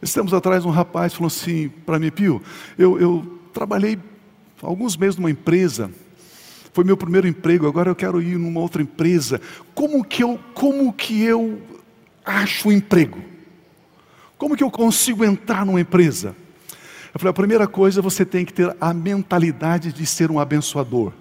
[0.01, 2.41] Estamos atrás um rapaz falou assim para mim, Pio,
[2.77, 3.97] eu, eu trabalhei
[4.61, 5.89] alguns meses numa empresa,
[6.73, 9.39] foi meu primeiro emprego, agora eu quero ir numa outra empresa.
[9.73, 11.61] Como que eu, como que eu
[12.25, 13.23] acho um emprego?
[14.37, 16.35] Como que eu consigo entrar numa empresa?
[17.13, 21.13] Eu falei, a primeira coisa você tem que ter a mentalidade de ser um abençoador.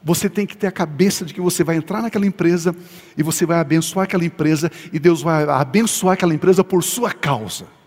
[0.00, 2.72] Você tem que ter a cabeça de que você vai entrar naquela empresa
[3.16, 7.77] e você vai abençoar aquela empresa e Deus vai abençoar aquela empresa por sua causa.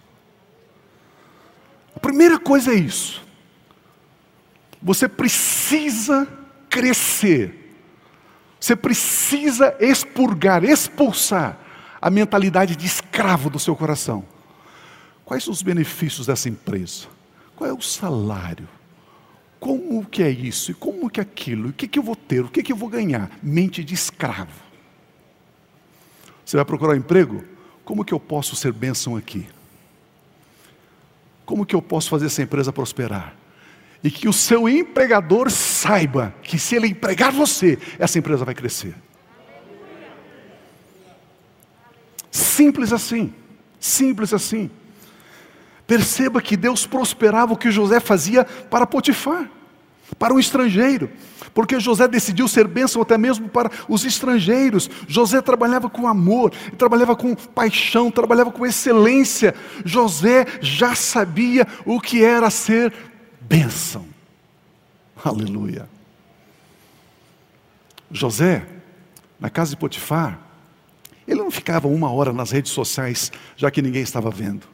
[2.02, 3.24] Primeira coisa é isso.
[4.82, 6.28] Você precisa
[6.70, 7.76] crescer.
[8.60, 11.58] Você precisa expurgar, expulsar
[12.02, 14.26] a mentalidade de escravo do seu coração.
[15.24, 17.08] Quais os benefícios dessa empresa?
[17.56, 18.68] Qual é o salário?
[19.60, 20.72] Como que é isso?
[20.72, 21.70] E como que é aquilo?
[21.70, 22.44] O que, que eu vou ter?
[22.44, 23.30] O que, que eu vou ganhar?
[23.44, 24.60] Mente de escravo.
[26.44, 27.46] Você vai procurar um emprego?
[27.86, 29.48] Como que eu posso ser bênção aqui?
[31.52, 33.36] Como que eu posso fazer essa empresa prosperar?
[34.02, 38.96] E que o seu empregador saiba que se ele empregar você, essa empresa vai crescer.
[42.32, 43.34] Simples assim.
[43.82, 44.72] Simples assim.
[45.86, 49.52] Perceba que Deus prosperava o que José fazia para Potifar,
[50.18, 51.10] para o estrangeiro,
[51.54, 54.90] porque José decidiu ser bênção até mesmo para os estrangeiros.
[55.08, 59.54] José trabalhava com amor, trabalhava com paixão, trabalhava com excelência.
[59.84, 62.94] José já sabia o que era ser
[63.42, 64.06] bênção.
[65.24, 65.90] Aleluia.
[68.10, 68.66] José,
[69.40, 70.40] na casa de Potifar,
[71.28, 74.68] ele não ficava uma hora nas redes sociais, já que ninguém estava vendo.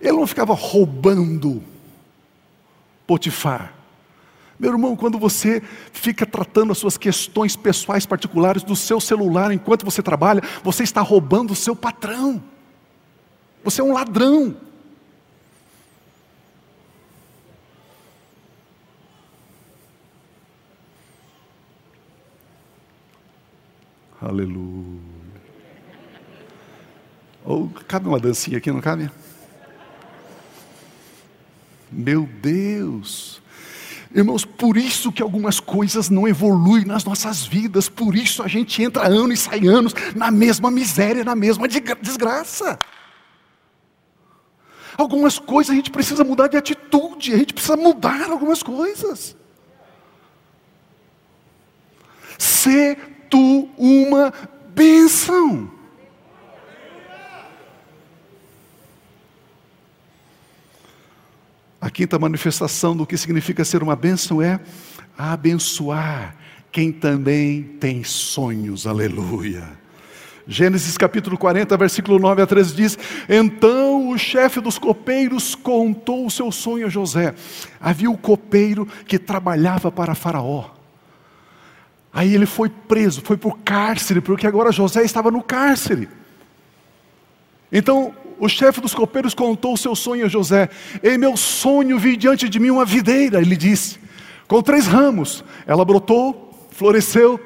[0.00, 1.62] Ele não ficava roubando
[3.06, 3.74] Potifar.
[4.58, 9.84] Meu irmão, quando você fica tratando as suas questões pessoais particulares do seu celular enquanto
[9.84, 12.42] você trabalha, você está roubando o seu patrão.
[13.64, 14.54] Você é um ladrão.
[24.20, 25.00] Aleluia.
[27.42, 29.10] Ou cabe uma dancinha aqui, não cabe?
[31.90, 33.40] Meu Deus!
[34.12, 38.82] Irmãos, por isso que algumas coisas não evoluem nas nossas vidas, por isso a gente
[38.82, 42.76] entra anos e sai anos na mesma miséria, na mesma desgraça.
[44.98, 49.36] Algumas coisas a gente precisa mudar de atitude, a gente precisa mudar algumas coisas.
[52.36, 52.98] Ser
[53.30, 54.32] tu uma
[54.74, 55.70] bênção.
[61.80, 64.60] A quinta manifestação do que significa ser uma bênção é
[65.16, 66.36] abençoar
[66.70, 69.80] quem também tem sonhos, aleluia.
[70.46, 76.30] Gênesis capítulo 40, versículo 9 a 13 diz: Então o chefe dos copeiros contou o
[76.30, 77.34] seu sonho a José.
[77.80, 80.70] Havia um copeiro que trabalhava para Faraó.
[82.12, 86.08] Aí ele foi preso, foi para o cárcere, porque agora José estava no cárcere.
[87.70, 90.70] Então o chefe dos copeiros contou o seu sonho a José.
[91.02, 93.98] Em meu sonho vi diante de mim uma videira, ele disse,
[94.48, 95.44] com três ramos.
[95.66, 97.38] Ela brotou, floresceu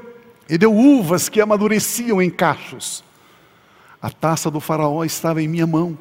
[0.49, 3.03] e deu uvas que amadureciam em cachos.
[4.01, 5.99] A taça do faraó estava em minha mão.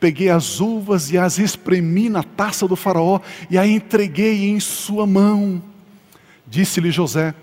[0.00, 5.06] Peguei as uvas e as espremi na taça do faraó e a entreguei em sua
[5.06, 5.62] mão.
[6.46, 7.34] Disse-lhe José: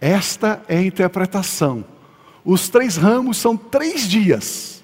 [0.00, 1.84] Esta é a interpretação.
[2.44, 4.75] Os três ramos são três dias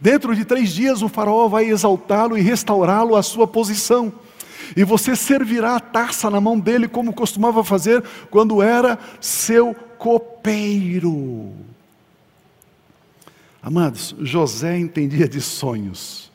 [0.00, 4.12] Dentro de três dias o faraó vai exaltá-lo e restaurá-lo à sua posição.
[4.76, 11.52] E você servirá a taça na mão dele, como costumava fazer quando era seu copeiro.
[13.62, 16.29] Amados, José entendia de sonhos.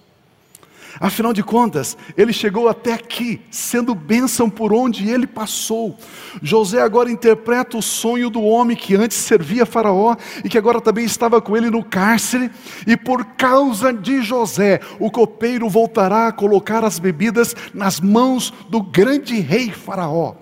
[0.99, 5.97] Afinal de contas, ele chegou até aqui, sendo bênção por onde ele passou.
[6.41, 11.03] José agora interpreta o sonho do homem que antes servia Faraó e que agora também
[11.03, 12.49] estava com ele no cárcere.
[12.87, 18.81] E por causa de José, o copeiro voltará a colocar as bebidas nas mãos do
[18.81, 20.35] grande rei Faraó.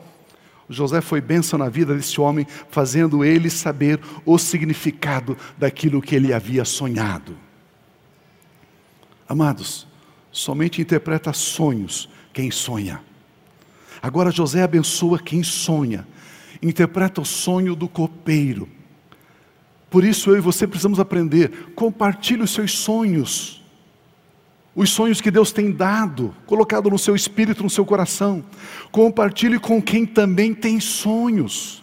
[0.69, 6.33] José foi bênção na vida desse homem, fazendo ele saber o significado daquilo que ele
[6.33, 7.35] havia sonhado.
[9.27, 9.87] Amados,
[10.33, 12.99] Somente interpreta sonhos quem sonha.
[14.01, 16.07] Agora José abençoa quem sonha,
[16.59, 18.67] interpreta o sonho do copeiro.
[19.91, 23.63] Por isso eu e você precisamos aprender, compartilhe os seus sonhos.
[24.75, 28.43] Os sonhos que Deus tem dado, colocado no seu espírito, no seu coração.
[28.91, 31.82] Compartilhe com quem também tem sonhos.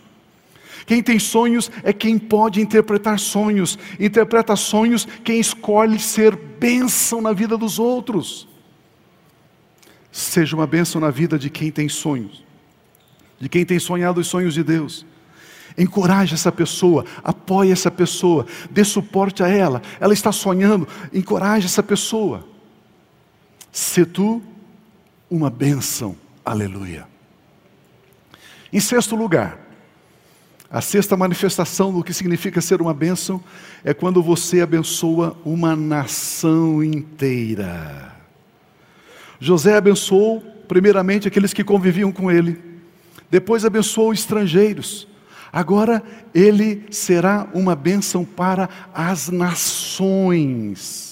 [0.87, 3.79] Quem tem sonhos é quem pode interpretar sonhos.
[3.99, 8.49] Interpreta sonhos quem escolhe ser bênção na vida dos outros.
[10.13, 12.45] Seja uma bênção na vida de quem tem sonhos.
[13.41, 15.07] de quem tem sonhado os sonhos de Deus.
[15.79, 19.81] Encoraje essa pessoa, apoie essa pessoa, dê suporte a ela.
[19.99, 22.47] Ela está sonhando, encoraje essa pessoa.
[23.73, 24.43] Se tu
[25.31, 27.09] uma bênção, aleluia.
[28.71, 29.59] Em sexto lugar,
[30.71, 33.43] a sexta manifestação do que significa ser uma bênção
[33.83, 38.15] é quando você abençoa uma nação inteira.
[39.41, 42.57] José abençoou, primeiramente, aqueles que conviviam com ele,
[43.29, 45.09] depois abençoou estrangeiros,
[45.53, 51.11] agora ele será uma bênção para as nações.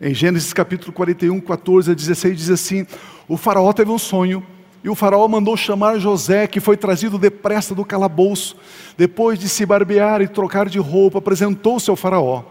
[0.00, 2.86] Em Gênesis capítulo 41, 14 a 16, diz assim:
[3.26, 4.46] O Faraó teve um sonho
[4.84, 8.56] e o faraó mandou chamar José, que foi trazido depressa do calabouço.
[8.96, 12.42] Depois de se barbear e trocar de roupa, apresentou-se ao faraó.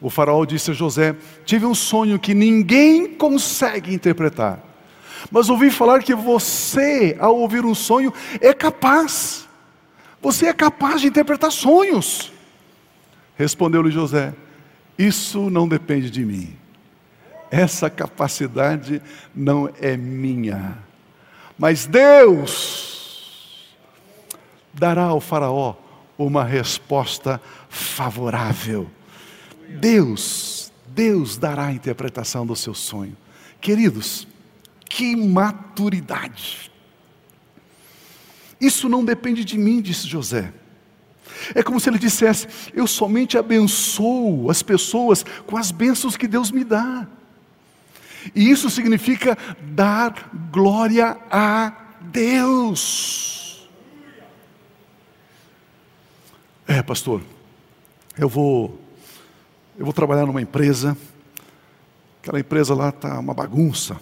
[0.00, 4.62] O faraó disse a José: Tive um sonho que ninguém consegue interpretar.
[5.28, 9.48] Mas ouvi falar que você, ao ouvir um sonho, é capaz.
[10.22, 12.32] Você é capaz de interpretar sonhos.
[13.36, 14.32] Respondeu-lhe José:
[14.96, 16.56] Isso não depende de mim.
[17.50, 19.02] Essa capacidade
[19.34, 20.85] não é minha
[21.58, 23.74] mas Deus
[24.72, 25.74] dará ao Faraó
[26.18, 28.90] uma resposta favorável.
[29.68, 33.16] Deus, Deus dará a interpretação do seu sonho.
[33.60, 34.26] Queridos,
[34.84, 36.70] que maturidade.
[38.60, 40.52] Isso não depende de mim, disse José.
[41.54, 46.50] É como se ele dissesse: Eu somente abençoo as pessoas com as bênçãos que Deus
[46.50, 47.06] me dá.
[48.34, 53.68] E isso significa dar glória a Deus.
[56.66, 57.22] É, pastor,
[58.18, 58.80] eu vou
[59.78, 60.96] eu vou trabalhar numa empresa,
[62.22, 64.00] aquela empresa lá está uma bagunça.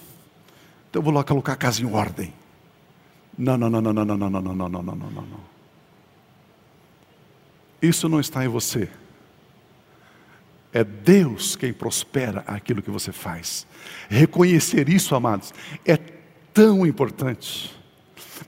[0.89, 2.33] Então eu vou lá colocar a casa em ordem.
[3.37, 5.41] Não, não, não, não, não, não, não, não, não, não, não, não.
[7.83, 8.89] Isso não está em você.
[10.75, 13.65] É Deus quem prospera aquilo que você faz.
[14.09, 15.55] Reconhecer isso, amados,
[15.87, 15.97] é
[16.53, 17.73] tão importante,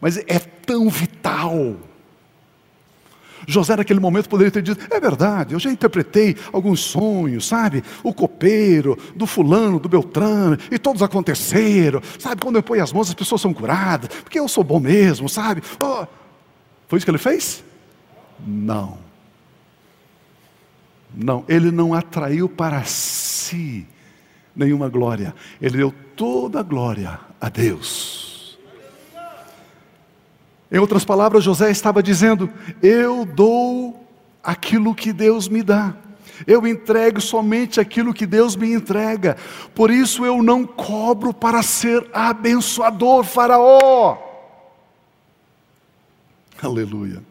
[0.01, 1.77] mas é tão vital.
[3.47, 7.85] José, naquele momento, poderia ter dito: é verdade, eu já interpretei alguns sonhos, sabe?
[8.03, 12.43] O copeiro, do fulano, do Beltrano, e todos aconteceram, sabe?
[12.43, 15.63] Quando eu ponho as mãos, as pessoas são curadas, porque eu sou bom mesmo, sabe?
[15.81, 16.07] Oh.
[16.89, 17.63] Foi isso que ele fez?
[18.45, 19.06] Não.
[21.17, 23.87] Não, ele não atraiu para si
[24.55, 28.59] nenhuma glória, ele deu toda a glória a Deus.
[30.71, 32.51] Em outras palavras, José estava dizendo:
[32.83, 34.05] Eu dou
[34.43, 35.95] aquilo que Deus me dá.
[36.47, 39.37] Eu entrego somente aquilo que Deus me entrega.
[39.75, 44.19] Por isso eu não cobro para ser abençoador, Faraó.
[46.63, 47.23] Aleluia.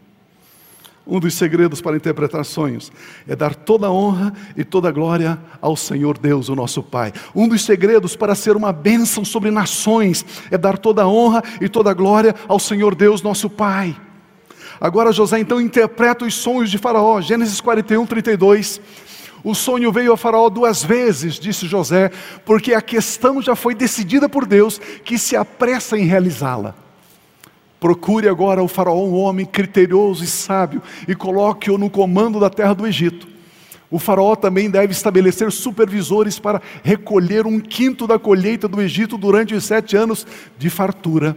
[1.08, 2.91] Um dos segredos para interpretar sonhos
[3.28, 7.14] é dar toda a honra e toda a glória ao Senhor Deus, o nosso Pai.
[7.36, 11.70] Um dos segredos para ser uma bênção sobre nações é dar toda a honra e
[11.70, 13.95] toda a glória ao Senhor Deus, nosso Pai.
[14.82, 18.82] Agora José então interpreta os sonhos de Faraó, Gênesis 41, 32.
[19.43, 22.10] O sonho veio a Faraó duas vezes, disse José,
[22.43, 26.84] porque a questão já foi decidida por Deus, que se apressa em realizá-la.
[27.80, 32.73] Procure agora o faraó, um homem criterioso e sábio, e coloque-o no comando da terra
[32.73, 33.28] do Egito.
[33.91, 39.53] O faraó também deve estabelecer supervisores para recolher um quinto da colheita do Egito durante
[39.53, 40.26] os sete anos
[40.57, 41.36] de fartura.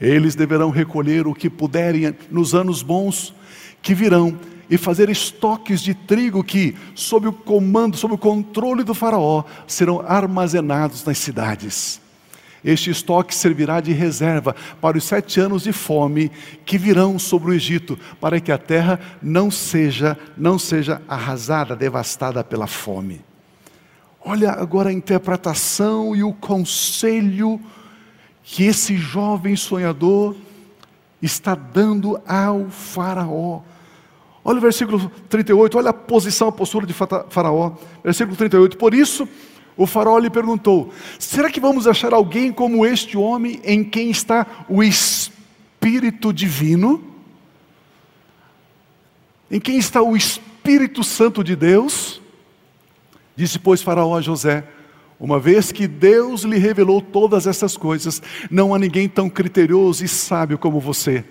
[0.00, 3.34] Eles deverão recolher o que puderem nos anos bons
[3.82, 4.38] que virão
[4.68, 10.00] e fazer estoques de trigo que, sob o comando, sob o controle do faraó, serão
[10.06, 12.00] armazenados nas cidades.
[12.64, 16.30] Este estoque servirá de reserva para os sete anos de fome
[16.64, 22.44] que virão sobre o Egito, para que a terra não seja, não seja arrasada, devastada
[22.44, 23.22] pela fome.
[24.22, 27.58] Olha agora a interpretação e o conselho
[28.42, 30.36] que esse jovem sonhador
[31.22, 33.62] está dando ao Faraó.
[34.44, 37.72] Olha o versículo 38, olha a posição, a postura de Faraó.
[38.02, 38.76] Versículo 38.
[38.76, 39.28] Por isso,
[39.76, 44.64] o faraó lhe perguntou: Será que vamos achar alguém como este homem em quem está
[44.68, 47.02] o Espírito Divino?
[49.50, 52.20] Em quem está o Espírito Santo de Deus?
[53.34, 54.64] Disse, pois, Faraó a José:
[55.18, 60.08] Uma vez que Deus lhe revelou todas essas coisas, não há ninguém tão criterioso e
[60.08, 61.24] sábio como você.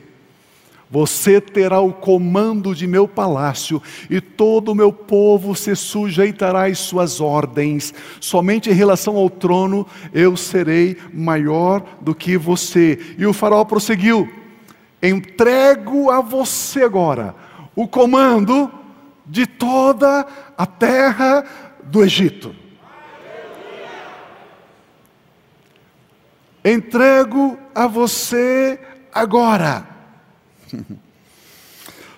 [0.92, 6.80] Você terá o comando de meu palácio, e todo o meu povo se sujeitará às
[6.80, 7.94] suas ordens.
[8.20, 13.00] Somente em relação ao trono eu serei maior do que você.
[13.20, 14.28] E o faraó prosseguiu:
[15.02, 17.36] Entrego a você agora
[17.76, 18.72] o comando
[19.28, 20.26] de toda
[20.58, 21.46] a terra
[21.84, 22.56] do Egito.
[26.66, 28.80] Entrego a você
[29.14, 29.99] agora.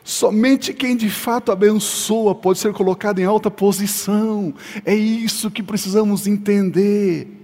[0.03, 4.53] Somente quem de fato abençoa pode ser colocado em alta posição.
[4.83, 7.41] É isso que precisamos entender.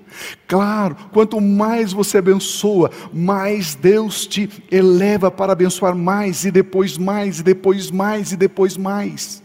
[0.47, 7.39] Claro, quanto mais você abençoa, mais Deus te eleva para abençoar mais e depois mais
[7.39, 9.43] e depois mais e depois mais.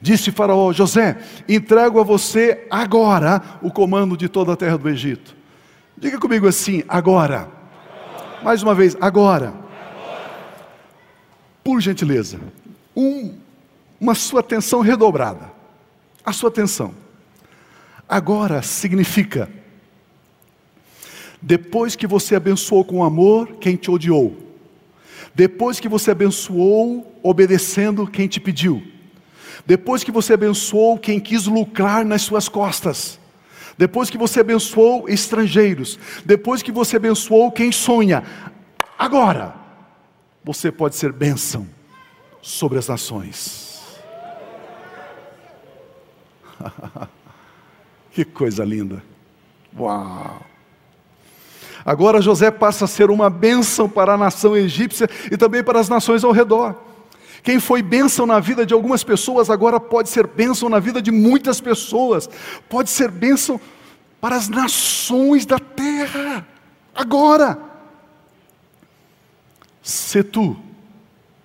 [0.00, 1.16] Disse Faraó: José,
[1.48, 5.34] entrego a você agora o comando de toda a terra do Egito.
[5.96, 7.48] Diga comigo assim: agora.
[8.42, 9.63] Mais uma vez, agora.
[11.64, 12.38] Por gentileza,
[12.94, 13.34] um,
[13.98, 15.50] uma sua atenção redobrada.
[16.24, 16.94] A sua atenção.
[18.06, 19.48] Agora significa,
[21.40, 24.36] depois que você abençoou com amor quem te odiou,
[25.34, 28.82] depois que você abençoou obedecendo quem te pediu,
[29.66, 33.18] depois que você abençoou quem quis lucrar nas suas costas,
[33.76, 38.22] depois que você abençoou estrangeiros, depois que você abençoou quem sonha,
[38.98, 39.63] agora
[40.44, 41.66] você pode ser bênção
[42.42, 43.82] sobre as nações.
[48.12, 49.02] que coisa linda!
[49.76, 50.42] Uau!
[51.84, 55.88] Agora José passa a ser uma bênção para a nação egípcia e também para as
[55.88, 56.74] nações ao redor.
[57.42, 61.10] Quem foi bênção na vida de algumas pessoas, agora pode ser bênção na vida de
[61.10, 62.28] muitas pessoas,
[62.70, 63.60] pode ser bênção
[64.18, 66.46] para as nações da terra,
[66.94, 67.73] agora.
[69.84, 70.56] Se tu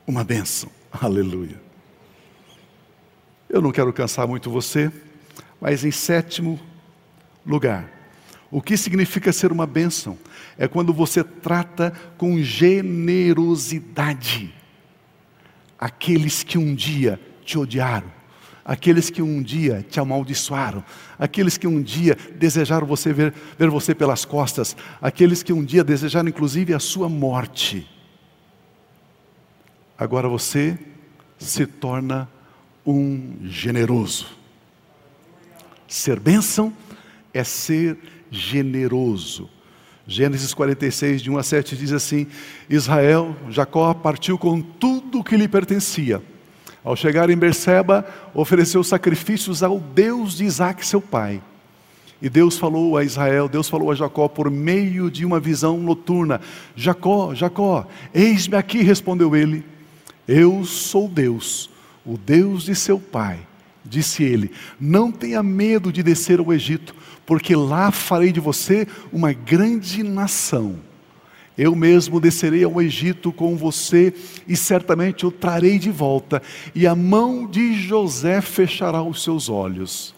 [0.08, 1.62] uma bênção, aleluia.
[3.50, 4.90] Eu não quero cansar muito você,
[5.60, 6.58] mas em sétimo
[7.46, 7.92] lugar,
[8.50, 10.18] o que significa ser uma bênção?
[10.58, 14.56] É quando você trata com generosidade
[15.78, 18.10] aqueles que um dia te odiaram,
[18.64, 20.82] aqueles que um dia te amaldiçoaram,
[21.18, 25.84] aqueles que um dia desejaram você ver, ver você pelas costas, aqueles que um dia
[25.84, 27.99] desejaram inclusive a sua morte.
[30.00, 30.80] Agora você
[31.38, 32.30] se torna
[32.86, 34.28] um generoso.
[35.90, 36.72] Ser bênção
[37.34, 37.98] é ser
[38.32, 39.50] generoso.
[40.08, 42.28] Gênesis 46, de 1 a 7 diz assim:
[42.70, 46.24] Israel, Jacó partiu com tudo que lhe pertencia.
[46.82, 51.42] Ao chegar em Berseba, ofereceu sacrifícios ao Deus de Isaac, seu pai.
[52.22, 56.40] E Deus falou a Israel, Deus falou a Jacó por meio de uma visão noturna:
[56.74, 59.66] Jacó, Jacó, eis-me aqui, respondeu ele.
[60.32, 61.72] Eu sou Deus,
[62.06, 63.40] o Deus de seu pai.
[63.84, 66.94] Disse ele: Não tenha medo de descer ao Egito,
[67.26, 70.76] porque lá farei de você uma grande nação.
[71.58, 74.14] Eu mesmo descerei ao Egito com você
[74.48, 76.44] e certamente o trarei de volta,
[76.76, 80.14] e a mão de José fechará os seus olhos.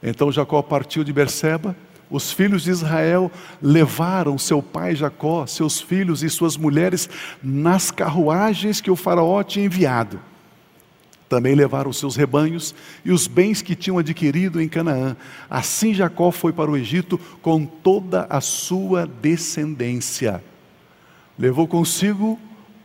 [0.00, 1.74] Então Jacó partiu de Berseba,
[2.10, 3.30] os filhos de Israel
[3.62, 7.08] levaram seu pai Jacó, seus filhos e suas mulheres
[7.42, 10.20] nas carruagens que o faraó tinha enviado.
[11.28, 15.16] Também levaram seus rebanhos e os bens que tinham adquirido em Canaã.
[15.48, 20.42] Assim Jacó foi para o Egito com toda a sua descendência.
[21.38, 22.36] Levou consigo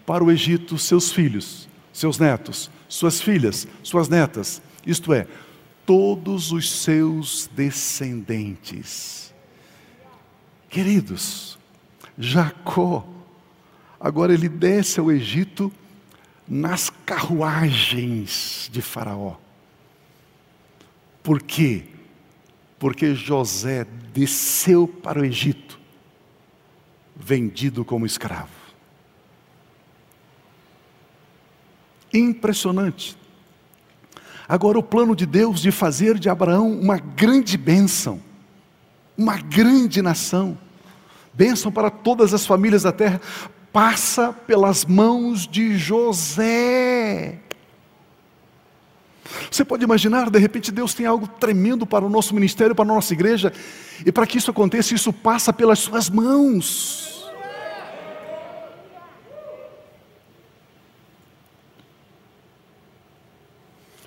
[0.05, 5.25] para o Egito seus filhos, seus netos, suas filhas, suas netas, isto é,
[5.85, 9.33] todos os seus descendentes.
[10.69, 11.57] Queridos,
[12.17, 13.07] Jacó,
[13.99, 15.71] agora ele desce ao Egito
[16.47, 19.37] nas carruagens de Faraó.
[21.23, 21.85] Por quê?
[22.77, 25.79] Porque José desceu para o Egito,
[27.15, 28.53] vendido como escravo.
[32.13, 33.17] Impressionante.
[34.47, 38.21] Agora, o plano de Deus de fazer de Abraão uma grande bênção,
[39.17, 40.57] uma grande nação,
[41.33, 43.19] bênção para todas as famílias da terra,
[43.73, 47.39] passa pelas mãos de José.
[49.49, 52.93] Você pode imaginar, de repente Deus tem algo tremendo para o nosso ministério, para a
[52.95, 53.51] nossa igreja,
[54.05, 57.14] e para que isso aconteça, isso passa pelas suas mãos.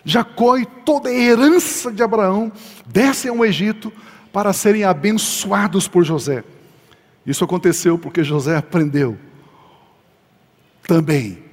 [0.08, 2.50] Jacó e toda a herança de Abraão
[2.86, 3.92] descem ao Egito
[4.32, 6.42] para serem abençoados por José.
[7.26, 9.18] Isso aconteceu porque José aprendeu
[10.86, 11.44] também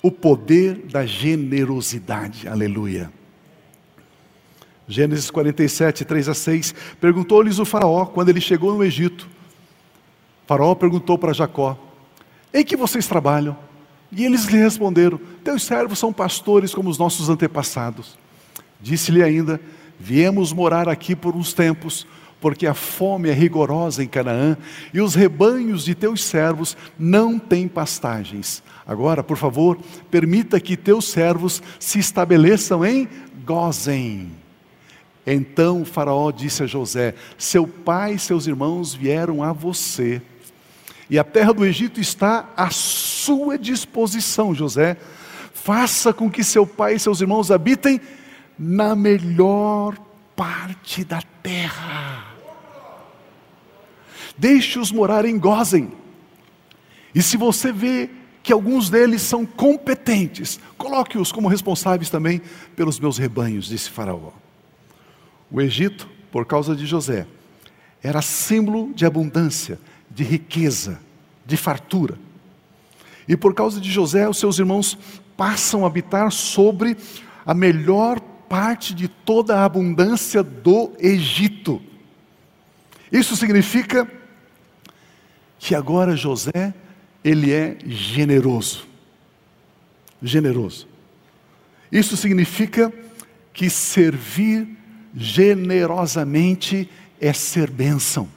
[0.00, 2.46] o poder da generosidade.
[2.46, 3.10] Aleluia.
[4.86, 6.74] Gênesis 47, 3 a 6.
[7.00, 9.28] Perguntou-lhes o Faraó, quando ele chegou no Egito:
[10.46, 11.76] Faraó perguntou para Jacó:
[12.52, 13.56] Em que vocês trabalham?
[14.14, 18.16] E eles lhe responderam: Teus servos são pastores como os nossos antepassados.
[18.80, 19.60] Disse-lhe ainda:
[19.98, 22.06] Viemos morar aqui por uns tempos,
[22.40, 24.56] porque a fome é rigorosa em Canaã
[24.92, 28.62] e os rebanhos de teus servos não têm pastagens.
[28.86, 29.78] Agora, por favor,
[30.10, 33.08] permita que teus servos se estabeleçam em
[33.46, 34.30] Gozem.
[35.26, 40.20] Então Faraó disse a José: Seu pai e seus irmãos vieram a você,
[41.08, 44.96] e a terra do Egito está à sua disposição, José.
[45.52, 48.00] Faça com que seu pai e seus irmãos habitem
[48.58, 49.96] na melhor
[50.34, 52.34] parte da terra.
[54.36, 55.92] Deixe-os morar em Gozem.
[57.14, 58.10] E se você vê
[58.42, 62.42] que alguns deles são competentes, coloque-os como responsáveis também
[62.74, 64.32] pelos meus rebanhos, disse Faraó.
[65.50, 67.26] O Egito, por causa de José,
[68.02, 69.78] era símbolo de abundância,
[70.14, 71.00] de riqueza,
[71.44, 72.18] de fartura.
[73.26, 74.98] E por causa de José, os seus irmãos
[75.36, 76.96] passam a habitar sobre
[77.44, 81.82] a melhor parte de toda a abundância do Egito.
[83.10, 84.08] Isso significa
[85.58, 86.74] que agora José,
[87.22, 88.86] ele é generoso.
[90.22, 90.86] Generoso.
[91.90, 92.92] Isso significa
[93.52, 94.68] que servir
[95.14, 96.90] generosamente
[97.20, 98.28] é ser bênção.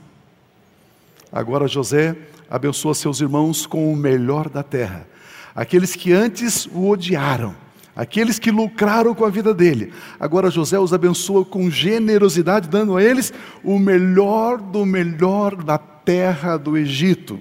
[1.31, 2.15] Agora José
[2.49, 5.07] abençoa seus irmãos com o melhor da terra.
[5.53, 7.55] Aqueles que antes o odiaram,
[7.95, 9.91] aqueles que lucraram com a vida dele.
[10.19, 16.57] Agora José os abençoa com generosidade, dando a eles o melhor do melhor da terra
[16.57, 17.39] do Egito.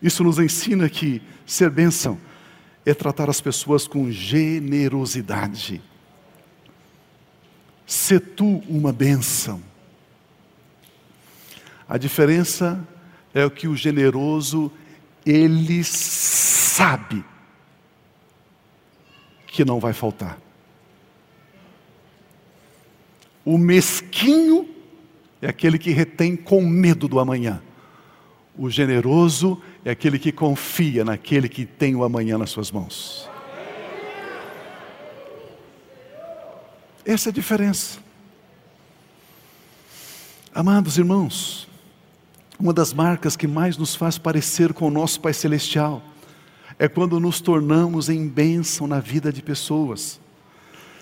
[0.00, 2.18] Isso nos ensina que ser bênção
[2.86, 5.82] é tratar as pessoas com generosidade.
[7.84, 9.67] Se tu uma bênção.
[11.88, 12.86] A diferença
[13.32, 14.70] é o que o generoso
[15.24, 17.24] ele sabe
[19.46, 20.38] que não vai faltar.
[23.44, 24.68] O mesquinho
[25.40, 27.62] é aquele que retém com medo do amanhã.
[28.56, 33.28] O generoso é aquele que confia naquele que tem o amanhã nas suas mãos.
[37.04, 38.00] Essa é a diferença.
[40.52, 41.67] Amados irmãos,
[42.58, 46.02] uma das marcas que mais nos faz parecer com o nosso Pai Celestial
[46.78, 50.20] é quando nos tornamos em bênção na vida de pessoas.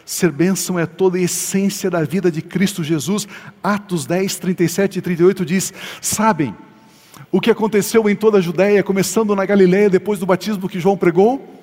[0.05, 3.27] Ser bênção é toda a essência da vida de Cristo Jesus.
[3.63, 6.55] Atos 10, 37 e 38 diz: Sabem
[7.33, 10.97] o que aconteceu em toda a Judéia, começando na Galiléia, depois do batismo que João
[10.97, 11.55] pregou?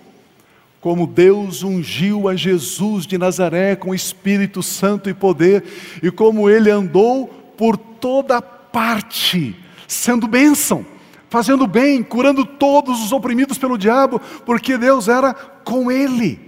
[0.82, 5.64] Como Deus ungiu a Jesus de Nazaré com Espírito Santo e poder,
[6.02, 9.56] e como ele andou por toda parte,
[9.94, 10.86] sendo bênção
[11.34, 16.40] fazendo bem, curando todos os oprimidos pelo diabo, porque Deus era com ele.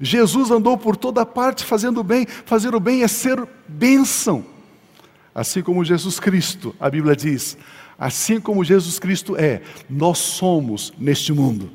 [0.00, 4.42] Jesus andou por toda parte fazendo bem, fazer o bem é ser bênção.
[5.34, 7.58] Assim como Jesus Cristo, a Bíblia diz,
[7.98, 11.70] assim como Jesus Cristo é, nós somos neste mundo.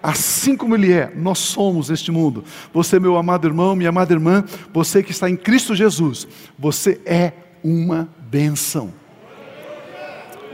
[0.00, 2.44] Assim como Ele é, nós somos neste mundo.
[2.72, 7.32] Você, meu amado irmão, minha amada irmã, você que está em Cristo Jesus, você é
[7.64, 8.99] uma bênção.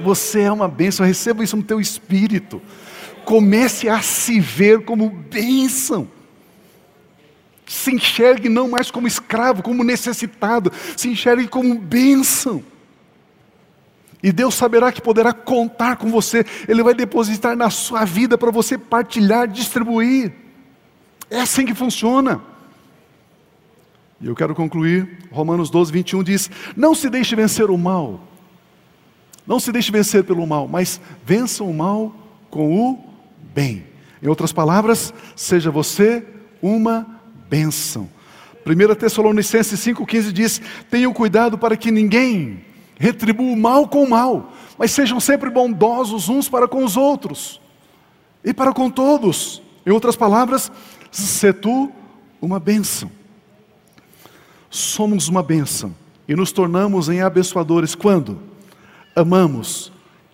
[0.03, 2.61] Você é uma bênção, receba isso no teu espírito.
[3.24, 6.09] Comece a se ver como bênção.
[7.66, 12.62] Se enxergue não mais como escravo, como necessitado, se enxergue como bênção.
[14.22, 18.51] E Deus saberá que poderá contar com você, Ele vai depositar na sua vida para
[18.51, 20.32] você partilhar, distribuir.
[21.30, 22.40] É assim que funciona.
[24.20, 28.20] E eu quero concluir, Romanos 12, 21 diz: Não se deixe vencer o mal
[29.47, 32.14] não se deixe vencer pelo mal, mas vença o mal
[32.51, 33.05] com o
[33.55, 33.84] bem.
[34.22, 36.24] Em outras palavras, seja você
[36.61, 37.07] uma
[37.49, 38.09] bênção.
[38.66, 42.64] 1 Tessalonicenses 5,15 diz: Tenham cuidado para que ninguém
[42.99, 47.61] retribua o mal com o mal, mas sejam sempre bondosos uns para com os outros
[48.44, 49.62] e para com todos.
[49.84, 50.72] Em outras palavras,
[51.12, 51.92] se tu
[52.40, 53.11] uma bênção.
[54.68, 55.94] Somos uma bênção
[56.28, 58.56] e nos tornamos em abençoadores quando?
[59.17, 59.91] Amamos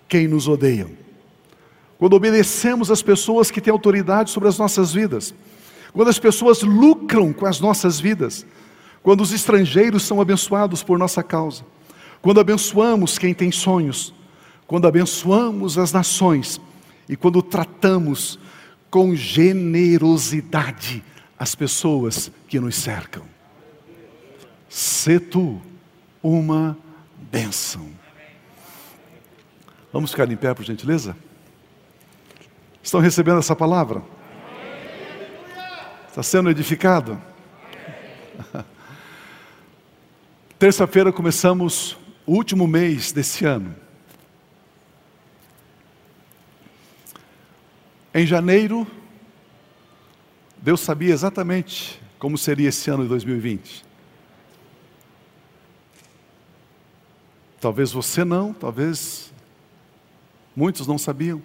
[0.09, 0.91] quem nos odeiam.
[1.97, 5.33] Quando obedecemos as pessoas que têm autoridade sobre as nossas vidas.
[5.93, 8.45] Quando as pessoas lucram com as nossas vidas.
[9.03, 11.64] Quando os estrangeiros são abençoados por nossa causa.
[12.20, 14.12] Quando abençoamos quem tem sonhos.
[14.66, 16.61] Quando abençoamos as nações.
[17.09, 18.39] E quando tratamos
[18.91, 21.05] com generosidade
[21.39, 23.22] as pessoas que nos cercam.
[24.68, 25.61] Se tu
[26.22, 26.76] uma
[27.30, 28.01] bênção.
[29.93, 31.14] Vamos ficar em pé, por gentileza?
[32.82, 34.03] Estão recebendo essa palavra?
[36.09, 37.20] Está sendo edificado?
[40.59, 43.76] Terça-feira começamos o último mês desse ano.
[48.14, 48.86] Em janeiro,
[50.57, 53.84] Deus sabia exatamente como seria esse ano de 2020.
[57.61, 59.32] Talvez você não, talvez
[60.55, 61.42] muitos não sabiam.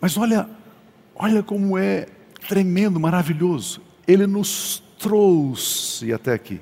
[0.00, 0.48] Mas olha,
[1.14, 2.06] olha como é
[2.48, 3.80] tremendo, maravilhoso.
[4.06, 6.60] Ele nos trouxe até aqui.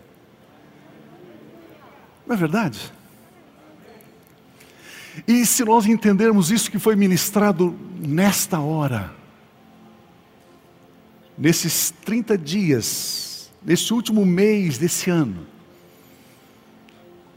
[2.26, 2.93] Não é verdade?
[5.26, 9.14] E se nós entendermos isso que foi ministrado nesta hora,
[11.39, 15.47] nesses 30 dias, nesse último mês desse ano,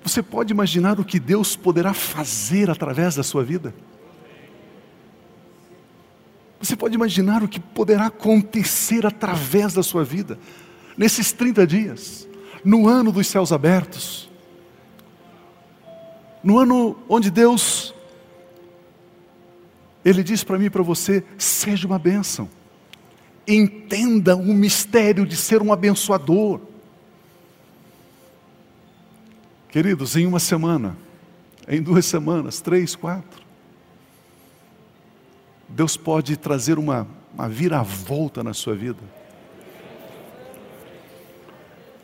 [0.10, 3.74] você pode imaginar o que Deus poderá fazer através da sua vida?
[6.60, 10.38] Você pode imaginar o que poderá acontecer através da sua vida,
[10.98, 12.28] nesses 30 dias,
[12.66, 14.30] no ano dos céus abertos,
[16.44, 17.94] no ano onde Deus,
[20.04, 22.50] Ele diz para mim e para você: seja uma bênção,
[23.48, 26.60] entenda o mistério de ser um abençoador.
[29.70, 30.98] Queridos, em uma semana,
[31.68, 33.44] em duas semanas, três, quatro,
[35.68, 39.00] Deus pode trazer uma, uma viravolta na sua vida.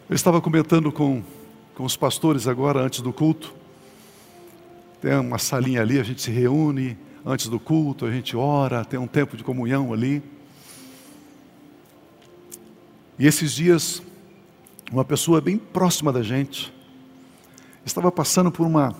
[0.07, 1.24] Eu estava comentando com,
[1.74, 3.51] com os pastores agora, antes do culto.
[5.01, 6.95] Tem uma salinha ali, a gente se reúne
[7.26, 10.22] antes do culto, a gente ora, tem um tempo de comunhão ali.
[13.18, 14.03] E esses dias,
[14.91, 16.74] uma pessoa bem próxima da gente,
[17.86, 18.95] estava passando por uma,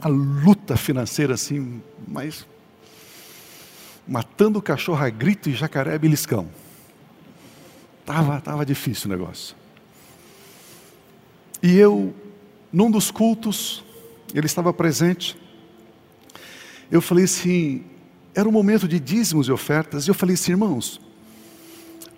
[0.00, 2.46] uma luta financeira assim, mas
[4.06, 6.48] matando cachorro a grito e jacaré beliscão.
[8.04, 9.54] Tava, tava difícil o negócio.
[11.62, 12.12] E eu,
[12.72, 13.84] num dos cultos,
[14.34, 15.36] ele estava presente.
[16.90, 17.84] Eu falei assim,
[18.34, 21.00] era um momento de dízimos e ofertas, e eu falei assim, irmãos,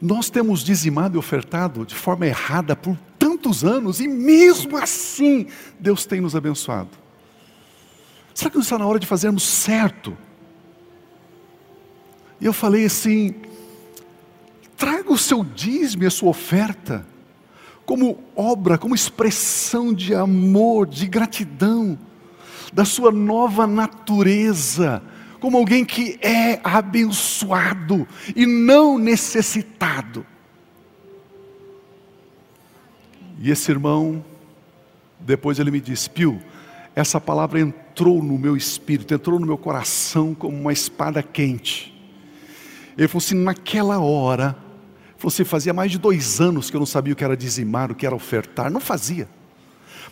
[0.05, 5.47] nós temos dizimado e ofertado de forma errada por tantos anos e mesmo assim
[5.81, 6.91] Deus tem nos abençoado.
[8.35, 10.15] Será que não está na hora de fazermos certo?
[12.39, 13.35] E eu falei assim:
[14.77, 17.07] traga o seu dízimo e a sua oferta
[17.87, 21.99] como obra, como expressão de amor, de gratidão,
[22.75, 25.03] da sua nova natureza,
[25.45, 30.25] como alguém que é abençoado e não necessitado.
[33.39, 34.25] E esse irmão,
[35.21, 36.41] depois ele me disse: Pio,
[36.97, 41.95] essa palavra entrou no meu espírito, entrou no meu coração como uma espada quente.
[42.97, 44.57] Ele falou assim: naquela hora,
[45.19, 47.93] você assim, fazia mais de dois anos que eu não sabia o que era dizimar,
[47.93, 49.29] o que era ofertar, não fazia.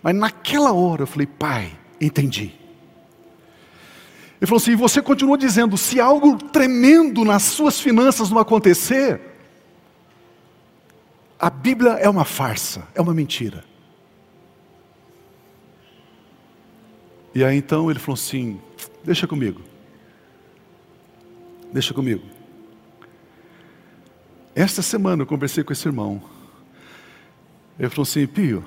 [0.02, 2.61] Mas naquela hora eu falei: Pai, entendi.
[4.42, 9.20] Ele falou assim: e você continua dizendo, se algo tremendo nas suas finanças não acontecer,
[11.38, 13.64] a Bíblia é uma farsa, é uma mentira.
[17.32, 18.60] E aí então ele falou assim:
[19.04, 19.60] deixa comigo,
[21.72, 22.24] deixa comigo.
[24.56, 26.20] Esta semana eu conversei com esse irmão.
[27.78, 28.64] Ele falou assim: Pio,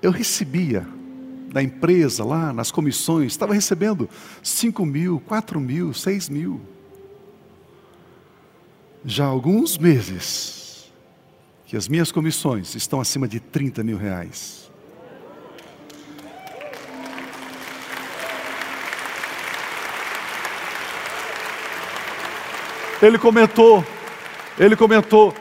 [0.00, 0.88] eu recebia
[1.52, 4.08] da empresa lá, nas comissões, estava recebendo
[4.42, 6.60] 5 mil, 4 mil, 6 mil.
[9.04, 10.90] Já há alguns meses,
[11.66, 14.70] que as minhas comissões estão acima de 30 mil reais.
[23.02, 23.84] Ele comentou,
[24.58, 25.34] ele comentou,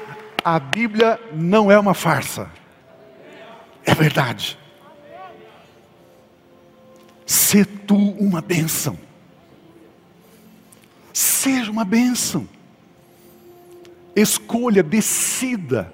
[0.44, 2.50] a Bíblia não é uma farsa,
[3.86, 4.58] é verdade.
[7.30, 8.98] Se tu uma bênção,
[11.14, 12.50] seja uma bênção,
[14.16, 15.94] escolha, decida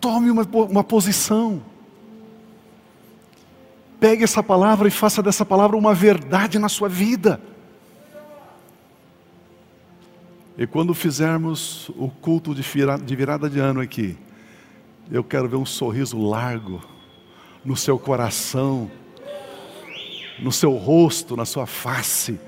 [0.00, 1.60] Tome uma, uma posição.
[3.98, 7.40] Pegue essa palavra e faça dessa palavra uma verdade na sua vida.
[10.58, 14.16] E quando fizermos o culto de virada de ano aqui,
[15.10, 16.80] eu quero ver um sorriso largo
[17.64, 18.90] no seu coração,
[20.38, 22.38] no seu rosto, na sua face.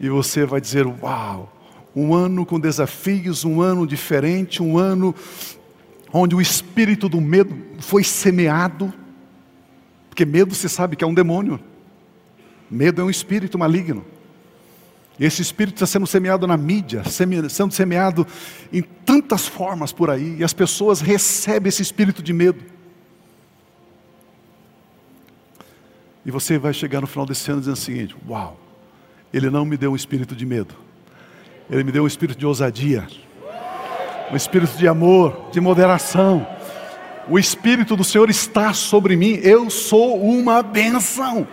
[0.00, 1.52] E você vai dizer: Uau,
[1.94, 5.14] um ano com desafios, um ano diferente, um ano
[6.12, 8.92] onde o espírito do medo foi semeado,
[10.08, 11.60] porque medo se sabe que é um demônio.
[12.70, 14.04] Medo é um espírito maligno.
[15.18, 18.26] E esse espírito está sendo semeado na mídia, sendo semeado
[18.72, 22.62] em tantas formas por aí, e as pessoas recebem esse espírito de medo.
[26.28, 28.54] E você vai chegar no final desse ano dizendo o seguinte: Uau,
[29.32, 30.74] Ele não me deu um espírito de medo,
[31.70, 33.08] Ele me deu um espírito de ousadia,
[34.30, 36.46] um espírito de amor, de moderação.
[37.30, 41.48] O Espírito do Senhor está sobre mim, eu sou uma benção.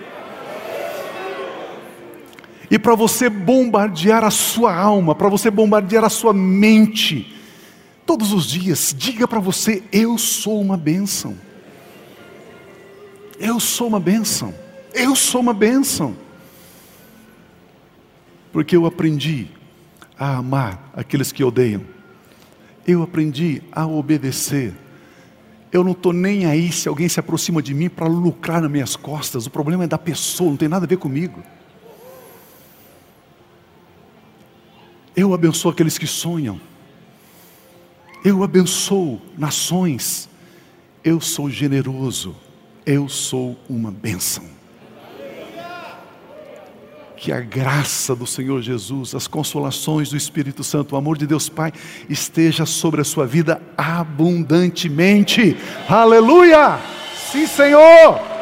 [2.70, 7.34] E para você bombardear a sua alma, para você bombardear a sua mente,
[8.06, 11.34] todos os dias, diga para você: eu sou uma bênção.
[13.40, 14.65] Eu sou uma bênção.
[14.96, 16.16] Eu sou uma bênção.
[18.54, 19.50] Porque eu aprendi
[20.18, 21.82] a amar aqueles que odeiam.
[22.88, 24.74] Eu aprendi a obedecer.
[25.70, 28.96] Eu não estou nem aí se alguém se aproxima de mim para lucrar nas minhas
[28.96, 29.46] costas.
[29.46, 31.44] O problema é da pessoa, não tem nada a ver comigo.
[35.14, 36.60] Eu abençoo aqueles que sonham.
[38.24, 40.30] Eu abençoo nações.
[41.04, 42.34] Eu sou generoso.
[42.86, 44.55] Eu sou uma bênção.
[47.26, 51.50] Que a graça do Senhor Jesus, as consolações do Espírito Santo, o amor de Deus
[51.50, 51.74] Pai
[52.08, 55.58] esteja sobre a sua vida abundantemente.
[55.90, 56.78] Aleluia!
[57.32, 58.35] Sim, Senhor!